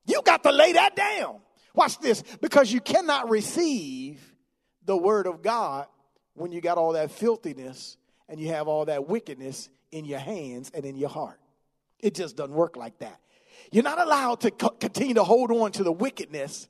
You 0.06 0.20
got 0.24 0.42
to 0.42 0.52
lay 0.52 0.72
that 0.72 0.96
down. 0.96 1.40
Watch 1.74 1.98
this, 2.00 2.22
because 2.40 2.70
you 2.70 2.80
cannot 2.80 3.30
receive 3.30 4.34
the 4.84 4.96
word 4.96 5.26
of 5.26 5.42
God 5.42 5.86
when 6.34 6.52
you 6.52 6.60
got 6.60 6.76
all 6.76 6.92
that 6.92 7.10
filthiness 7.10 7.96
and 8.32 8.40
you 8.40 8.48
have 8.48 8.66
all 8.66 8.86
that 8.86 9.06
wickedness 9.06 9.68
in 9.92 10.06
your 10.06 10.18
hands 10.18 10.70
and 10.72 10.86
in 10.86 10.96
your 10.96 11.10
heart. 11.10 11.38
It 12.00 12.14
just 12.14 12.34
doesn't 12.34 12.54
work 12.54 12.78
like 12.78 12.98
that. 13.00 13.20
You're 13.70 13.84
not 13.84 14.00
allowed 14.00 14.40
to 14.40 14.50
co- 14.50 14.70
continue 14.70 15.14
to 15.14 15.22
hold 15.22 15.52
on 15.52 15.70
to 15.72 15.84
the 15.84 15.92
wickedness. 15.92 16.66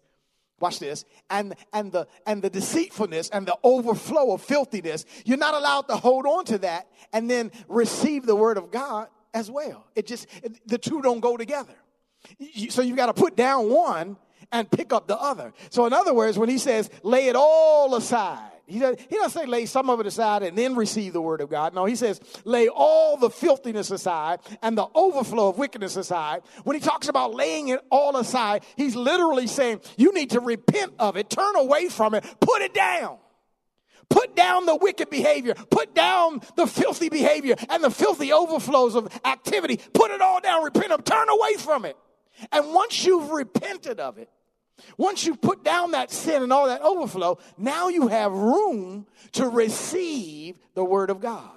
Watch 0.59 0.81
this, 0.81 1.05
and 1.31 1.55
and 1.73 1.93
the 1.93 2.09
and 2.27 2.43
the 2.43 2.51
deceitfulness 2.51 3.31
and 3.31 3.47
the 3.47 3.57
overflow 3.63 4.33
of 4.33 4.43
filthiness. 4.43 5.05
You're 5.25 5.39
not 5.39 5.55
allowed 5.55 5.83
to 5.83 5.97
hold 5.97 6.27
on 6.27 6.45
to 6.47 6.59
that 6.59 6.89
and 7.13 7.31
then 7.31 7.53
receive 7.69 8.27
the 8.27 8.37
word 8.37 8.59
of 8.59 8.73
God 8.73 9.07
as 9.33 9.49
well. 9.49 9.87
It 9.95 10.07
just 10.07 10.27
it, 10.43 10.67
the 10.67 10.79
two 10.79 11.01
don't 11.01 11.21
go 11.21 11.37
together. 11.37 11.75
You, 12.39 12.71
so 12.71 12.83
you've 12.83 12.97
got 12.97 13.07
to 13.07 13.15
put 13.15 13.37
down 13.37 13.71
one 13.71 14.17
and 14.51 14.69
pick 14.69 14.93
up 14.93 15.07
the 15.07 15.17
other. 15.17 15.53
So 15.71 15.87
in 15.87 15.93
other 15.93 16.13
words, 16.13 16.39
when 16.39 16.49
he 16.49 16.59
says 16.59 16.91
lay 17.05 17.29
it 17.29 17.37
all 17.37 17.95
aside, 17.95 18.52
he 18.67 18.79
doesn't, 18.79 19.01
he 19.01 19.17
doesn't 19.17 19.41
say 19.41 19.47
lay 19.47 19.67
some 19.67 19.91
of 19.91 20.01
it 20.01 20.07
aside 20.07 20.43
and 20.43 20.57
then 20.57 20.77
receive 20.77 21.13
the 21.13 21.21
word 21.21 21.41
of 21.41 21.51
God. 21.51 21.75
No, 21.75 21.85
he 21.85 21.97
says 21.97 22.21
lay 22.45 22.69
all 22.69 23.17
the 23.17 23.31
filthiness 23.31 23.91
aside 23.91 24.41
and 24.63 24.77
the 24.79 24.87
overflow 24.95 25.49
of 25.49 25.59
wickedness 25.59 25.97
aside. 25.97 26.43
When 26.65 26.75
he 26.75 26.81
talks 26.81 27.09
about 27.09 27.35
laying 27.35 27.69
it 27.69 27.81
all 27.91 28.17
aside, 28.17 28.65
he's 28.77 28.97
literally 28.97 29.47
saying 29.47 29.81
you 29.97 30.13
need 30.13 30.31
to 30.31 30.41
repent 30.41 30.95
of 30.99 31.17
it, 31.17 31.29
turn 31.29 31.57
away 31.57 31.89
from 31.89 32.15
it, 32.15 32.25
put 32.41 32.63
it 32.63 32.75
down. 32.75 33.19
Put 34.09 34.37
down 34.37 34.67
the 34.67 34.77
wicked 34.77 35.09
behavior. 35.09 35.55
Put 35.55 35.95
down 35.95 36.43
the 36.57 36.67
filthy 36.67 37.09
behavior 37.09 37.55
and 37.71 37.83
the 37.83 37.91
filthy 37.91 38.31
overflows 38.31 38.95
of 38.95 39.09
activity. 39.25 39.81
Put 39.95 40.11
it 40.11 40.21
all 40.21 40.39
down. 40.39 40.65
Repent 40.65 40.93
of. 40.93 41.01
It, 41.01 41.07
turn 41.07 41.31
away 41.31 41.55
from 41.55 41.87
it. 41.87 41.97
And 42.51 42.75
once 42.75 43.07
you've 43.07 43.31
repented 43.31 44.01
of 44.01 44.19
it, 44.19 44.29
once 44.97 45.25
you 45.25 45.37
put 45.37 45.65
down 45.65 45.93
that 45.93 46.11
sin 46.11 46.43
and 46.43 46.53
all 46.53 46.67
that 46.67 46.83
overflow, 46.83 47.39
now 47.57 47.89
you 47.89 48.09
have 48.09 48.33
room 48.33 49.07
to 49.33 49.49
receive 49.49 50.57
the 50.75 50.85
word 50.85 51.11
of 51.11 51.21
God. 51.21 51.51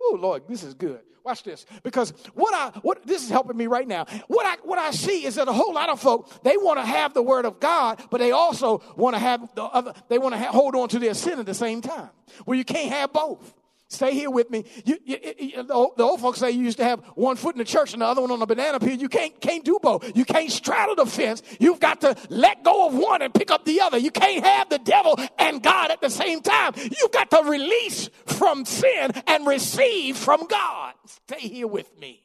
Oh 0.00 0.18
Lord, 0.20 0.44
this 0.48 0.62
is 0.62 0.74
good. 0.74 1.00
Watch 1.24 1.42
this. 1.42 1.66
Because 1.82 2.14
what 2.32 2.54
I 2.54 2.78
what 2.80 3.06
this 3.06 3.22
is 3.22 3.28
helping 3.28 3.56
me 3.56 3.66
right 3.66 3.86
now. 3.86 4.06
What 4.28 4.46
I 4.46 4.56
what 4.62 4.78
I 4.78 4.92
see 4.92 5.26
is 5.26 5.34
that 5.34 5.46
a 5.46 5.52
whole 5.52 5.74
lot 5.74 5.90
of 5.90 6.00
folk, 6.00 6.42
they 6.42 6.56
want 6.56 6.78
to 6.78 6.86
have 6.86 7.12
the 7.12 7.22
word 7.22 7.44
of 7.44 7.60
God, 7.60 8.02
but 8.10 8.18
they 8.18 8.30
also 8.30 8.82
want 8.96 9.14
to 9.14 9.20
have 9.20 9.54
the 9.54 9.64
other, 9.64 9.92
they 10.08 10.18
want 10.18 10.34
to 10.34 10.40
hold 10.44 10.74
on 10.74 10.88
to 10.88 10.98
their 10.98 11.12
sin 11.12 11.38
at 11.38 11.44
the 11.44 11.54
same 11.54 11.82
time. 11.82 12.08
Well, 12.46 12.56
you 12.56 12.64
can't 12.64 12.90
have 12.92 13.12
both. 13.12 13.54
Stay 13.90 14.12
here 14.12 14.30
with 14.30 14.50
me. 14.50 14.66
You, 14.84 14.98
you, 15.02 15.16
you, 15.38 15.62
the, 15.62 15.72
old, 15.72 15.96
the, 15.96 16.02
old, 16.02 16.20
folks 16.20 16.38
say 16.38 16.50
you 16.50 16.62
used 16.62 16.76
to 16.76 16.84
have 16.84 17.00
one 17.14 17.36
foot 17.36 17.54
in 17.54 17.58
the 17.58 17.64
church 17.64 17.94
and 17.94 18.02
the 18.02 18.06
other 18.06 18.20
one 18.20 18.30
on 18.30 18.38
the 18.38 18.44
banana 18.44 18.78
peel. 18.78 18.94
You 18.94 19.08
can't, 19.08 19.40
can't 19.40 19.64
do 19.64 19.78
both. 19.82 20.14
You 20.14 20.26
can't 20.26 20.52
straddle 20.52 20.94
the 20.94 21.06
fence. 21.06 21.42
You've 21.58 21.80
got 21.80 22.02
to 22.02 22.14
let 22.28 22.62
go 22.62 22.88
of 22.88 22.94
one 22.94 23.22
and 23.22 23.32
pick 23.32 23.50
up 23.50 23.64
the 23.64 23.80
other. 23.80 23.96
You 23.96 24.10
can't 24.10 24.44
have 24.44 24.68
the 24.68 24.78
devil 24.78 25.18
and 25.38 25.62
God 25.62 25.90
at 25.90 26.02
the 26.02 26.10
same 26.10 26.42
time. 26.42 26.74
You've 26.76 27.12
got 27.12 27.30
to 27.30 27.42
release 27.48 28.10
from 28.26 28.66
sin 28.66 29.10
and 29.26 29.46
receive 29.46 30.18
from 30.18 30.46
God. 30.46 30.92
Stay 31.06 31.48
here 31.48 31.66
with 31.66 31.98
me. 31.98 32.20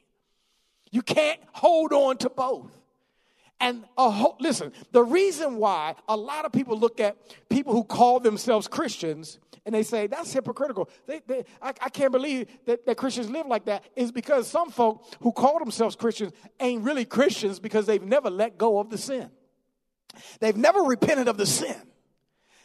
You 0.92 1.02
can't 1.02 1.40
hold 1.54 1.94
on 1.94 2.18
to 2.18 2.30
both. 2.30 2.78
And 3.62 3.86
uh, 3.98 4.10
whole, 4.10 4.36
listen, 4.42 4.74
the 4.92 5.02
reason 5.02 5.56
why 5.56 5.96
a 6.10 6.18
lot 6.18 6.44
of 6.44 6.52
people 6.52 6.78
look 6.78 7.00
at 7.00 7.16
people 7.48 7.72
who 7.72 7.86
call 7.86 8.20
themselves 8.20 8.68
Christians 8.68 9.40
and 9.66 9.74
they 9.74 9.84
say 9.84 10.08
that's 10.08 10.34
hypocritical. 10.34 10.90
They, 11.08 11.22
they, 11.26 11.46
I, 11.62 11.70
I, 11.82 11.90
can't 11.90 12.12
believe 12.12 12.48
that, 12.66 12.86
that 12.86 12.98
Christians 12.98 13.30
live 13.30 13.46
like 13.46 13.66
that. 13.66 13.84
Is 13.96 14.12
because 14.12 14.48
some 14.48 14.72
folk 14.72 15.06
who 15.22 15.32
call 15.32 15.60
themselves 15.60 15.96
Christians 15.96 16.34
ain't 16.60 16.84
really 16.84 17.06
Christians 17.06 17.60
because 17.60 17.86
they've 17.86 18.04
never 18.04 18.30
let 18.30 18.58
go 18.58 18.80
of 18.80 18.90
the 18.90 18.98
sin. 18.98 19.30
They've 20.40 20.58
never 20.58 20.82
repented 20.82 21.28
of 21.28 21.38
the 21.38 21.46
sin. 21.46 21.82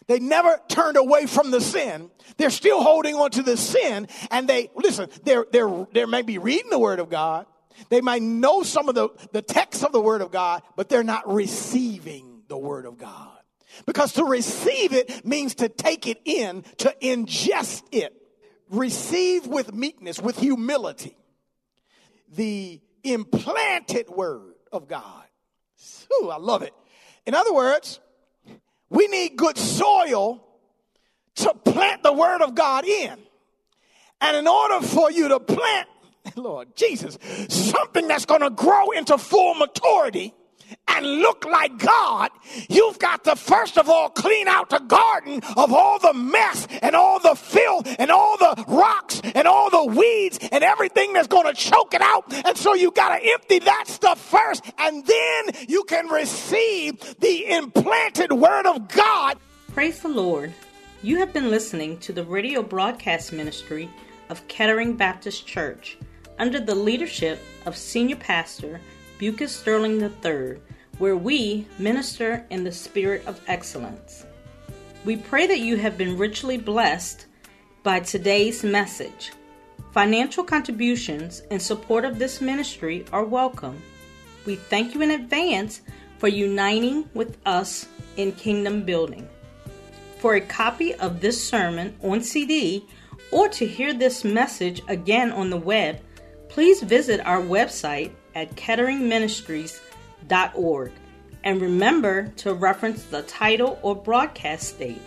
They 0.08 0.18
never 0.18 0.58
turned 0.68 0.96
away 0.96 1.26
from 1.26 1.50
the 1.50 1.60
sin. 1.60 2.10
They're 2.38 2.50
still 2.50 2.82
holding 2.82 3.14
on 3.14 3.30
to 3.32 3.42
the 3.42 3.56
sin. 3.56 4.08
And 4.30 4.48
they, 4.48 4.70
listen, 4.74 5.10
they're, 5.22 5.46
they're, 5.52 5.86
they 5.92 6.06
may 6.06 6.22
be 6.22 6.38
reading 6.38 6.70
the 6.70 6.78
Word 6.78 6.98
of 6.98 7.10
God. 7.10 7.46
They 7.90 8.00
might 8.00 8.22
know 8.22 8.62
some 8.62 8.88
of 8.88 8.94
the, 8.94 9.10
the 9.32 9.42
text 9.42 9.84
of 9.84 9.92
the 9.92 10.00
Word 10.00 10.22
of 10.22 10.32
God, 10.32 10.62
but 10.76 10.88
they're 10.88 11.04
not 11.04 11.32
receiving 11.32 12.42
the 12.48 12.56
Word 12.56 12.86
of 12.86 12.96
God. 12.98 13.37
Because 13.86 14.12
to 14.14 14.24
receive 14.24 14.92
it 14.92 15.24
means 15.24 15.56
to 15.56 15.68
take 15.68 16.06
it 16.06 16.20
in, 16.24 16.62
to 16.78 16.94
ingest 17.02 17.82
it. 17.92 18.14
Receive 18.70 19.46
with 19.46 19.72
meekness, 19.72 20.20
with 20.20 20.38
humility, 20.38 21.16
the 22.34 22.80
implanted 23.02 24.08
word 24.10 24.54
of 24.72 24.88
God. 24.88 25.24
Ooh, 26.20 26.28
I 26.28 26.36
love 26.36 26.62
it. 26.62 26.74
In 27.26 27.34
other 27.34 27.52
words, 27.52 28.00
we 28.90 29.06
need 29.06 29.36
good 29.36 29.56
soil 29.56 30.44
to 31.36 31.54
plant 31.54 32.02
the 32.02 32.12
word 32.12 32.42
of 32.42 32.54
God 32.54 32.84
in. 32.84 33.16
And 34.20 34.36
in 34.36 34.46
order 34.46 34.84
for 34.84 35.10
you 35.10 35.28
to 35.28 35.40
plant, 35.40 35.88
Lord 36.36 36.74
Jesus, 36.74 37.18
something 37.48 38.08
that's 38.08 38.26
going 38.26 38.40
to 38.40 38.50
grow 38.50 38.90
into 38.90 39.16
full 39.18 39.54
maturity, 39.54 40.34
and 40.98 41.20
look 41.20 41.44
like 41.44 41.78
God, 41.78 42.30
you've 42.68 42.98
got 42.98 43.22
to 43.24 43.36
first 43.36 43.78
of 43.78 43.88
all 43.88 44.10
clean 44.10 44.48
out 44.48 44.68
the 44.68 44.80
garden 44.80 45.40
of 45.56 45.72
all 45.72 46.00
the 46.00 46.12
mess 46.12 46.66
and 46.82 46.96
all 46.96 47.20
the 47.20 47.36
filth 47.36 47.86
and 48.00 48.10
all 48.10 48.36
the 48.36 48.64
rocks 48.66 49.20
and 49.22 49.46
all 49.46 49.70
the 49.70 49.84
weeds 49.94 50.40
and 50.50 50.64
everything 50.64 51.12
that's 51.12 51.28
going 51.28 51.46
to 51.46 51.54
choke 51.54 51.94
it 51.94 52.02
out. 52.02 52.24
And 52.44 52.56
so 52.56 52.74
you 52.74 52.90
got 52.90 53.16
to 53.16 53.24
empty 53.32 53.60
that 53.60 53.84
stuff 53.86 54.20
first 54.20 54.64
and 54.76 55.06
then 55.06 55.66
you 55.68 55.84
can 55.84 56.08
receive 56.08 56.98
the 57.20 57.46
implanted 57.46 58.32
word 58.32 58.66
of 58.66 58.88
God. 58.88 59.38
Praise 59.72 60.00
the 60.00 60.08
Lord. 60.08 60.52
You 61.02 61.18
have 61.18 61.32
been 61.32 61.48
listening 61.48 61.98
to 61.98 62.12
the 62.12 62.24
radio 62.24 62.60
broadcast 62.60 63.32
ministry 63.32 63.88
of 64.30 64.46
Kettering 64.48 64.96
Baptist 64.96 65.46
Church 65.46 65.96
under 66.40 66.58
the 66.58 66.74
leadership 66.74 67.38
of 67.66 67.76
Senior 67.76 68.16
Pastor 68.16 68.80
Bucas 69.18 69.54
Sterling 69.54 70.00
III, 70.00 70.58
where 70.98 71.16
we 71.16 71.66
minister 71.78 72.44
in 72.50 72.64
the 72.64 72.72
spirit 72.72 73.26
of 73.26 73.40
excellence. 73.46 74.26
We 75.04 75.16
pray 75.16 75.46
that 75.46 75.60
you 75.60 75.76
have 75.76 75.96
been 75.96 76.18
richly 76.18 76.58
blessed 76.58 77.26
by 77.82 78.00
today's 78.00 78.64
message. 78.64 79.32
Financial 79.92 80.44
contributions 80.44 81.40
in 81.50 81.60
support 81.60 82.04
of 82.04 82.18
this 82.18 82.40
ministry 82.40 83.04
are 83.12 83.24
welcome. 83.24 83.80
We 84.44 84.56
thank 84.56 84.94
you 84.94 85.02
in 85.02 85.12
advance 85.12 85.80
for 86.18 86.28
uniting 86.28 87.08
with 87.14 87.38
us 87.46 87.86
in 88.16 88.32
kingdom 88.32 88.82
building. 88.82 89.28
For 90.18 90.34
a 90.34 90.40
copy 90.40 90.94
of 90.94 91.20
this 91.20 91.42
sermon 91.42 91.96
on 92.02 92.22
CD 92.22 92.84
or 93.30 93.48
to 93.50 93.66
hear 93.66 93.94
this 93.94 94.24
message 94.24 94.82
again 94.88 95.30
on 95.30 95.50
the 95.50 95.56
web, 95.56 96.00
please 96.48 96.82
visit 96.82 97.24
our 97.24 97.40
website 97.40 98.10
at 98.34 98.56
ketteringministries.org 100.28 100.92
and 101.44 101.60
remember 101.60 102.28
to 102.36 102.54
reference 102.54 103.04
the 103.04 103.22
title 103.22 103.78
or 103.82 103.94
broadcast 103.94 104.78
date. 104.78 105.00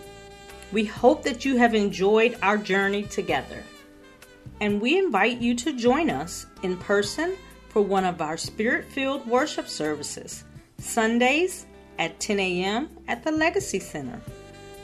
We 0.72 0.84
hope 0.84 1.22
that 1.24 1.44
you 1.44 1.56
have 1.56 1.74
enjoyed 1.74 2.38
our 2.42 2.56
journey 2.56 3.02
together. 3.04 3.62
And 4.60 4.80
we 4.80 4.98
invite 4.98 5.38
you 5.38 5.54
to 5.56 5.76
join 5.76 6.08
us 6.08 6.46
in 6.62 6.76
person 6.78 7.36
for 7.68 7.82
one 7.82 8.04
of 8.04 8.20
our 8.20 8.36
spirit 8.36 8.86
filled 8.86 9.26
worship 9.26 9.68
services, 9.68 10.44
Sundays 10.78 11.66
at 11.98 12.18
10 12.20 12.40
a.m. 12.40 12.88
at 13.08 13.22
the 13.24 13.32
Legacy 13.32 13.78
Center, 13.78 14.20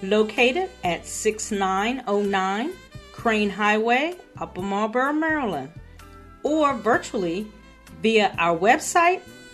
located 0.02 0.68
at 0.84 1.06
6909 1.06 2.72
Crane 3.12 3.50
Highway, 3.50 4.16
Upper 4.38 4.62
Marlboro, 4.62 5.12
Maryland, 5.12 5.70
or 6.42 6.74
virtually 6.74 7.50
via 8.02 8.34
our 8.38 8.56
website, 8.56 9.20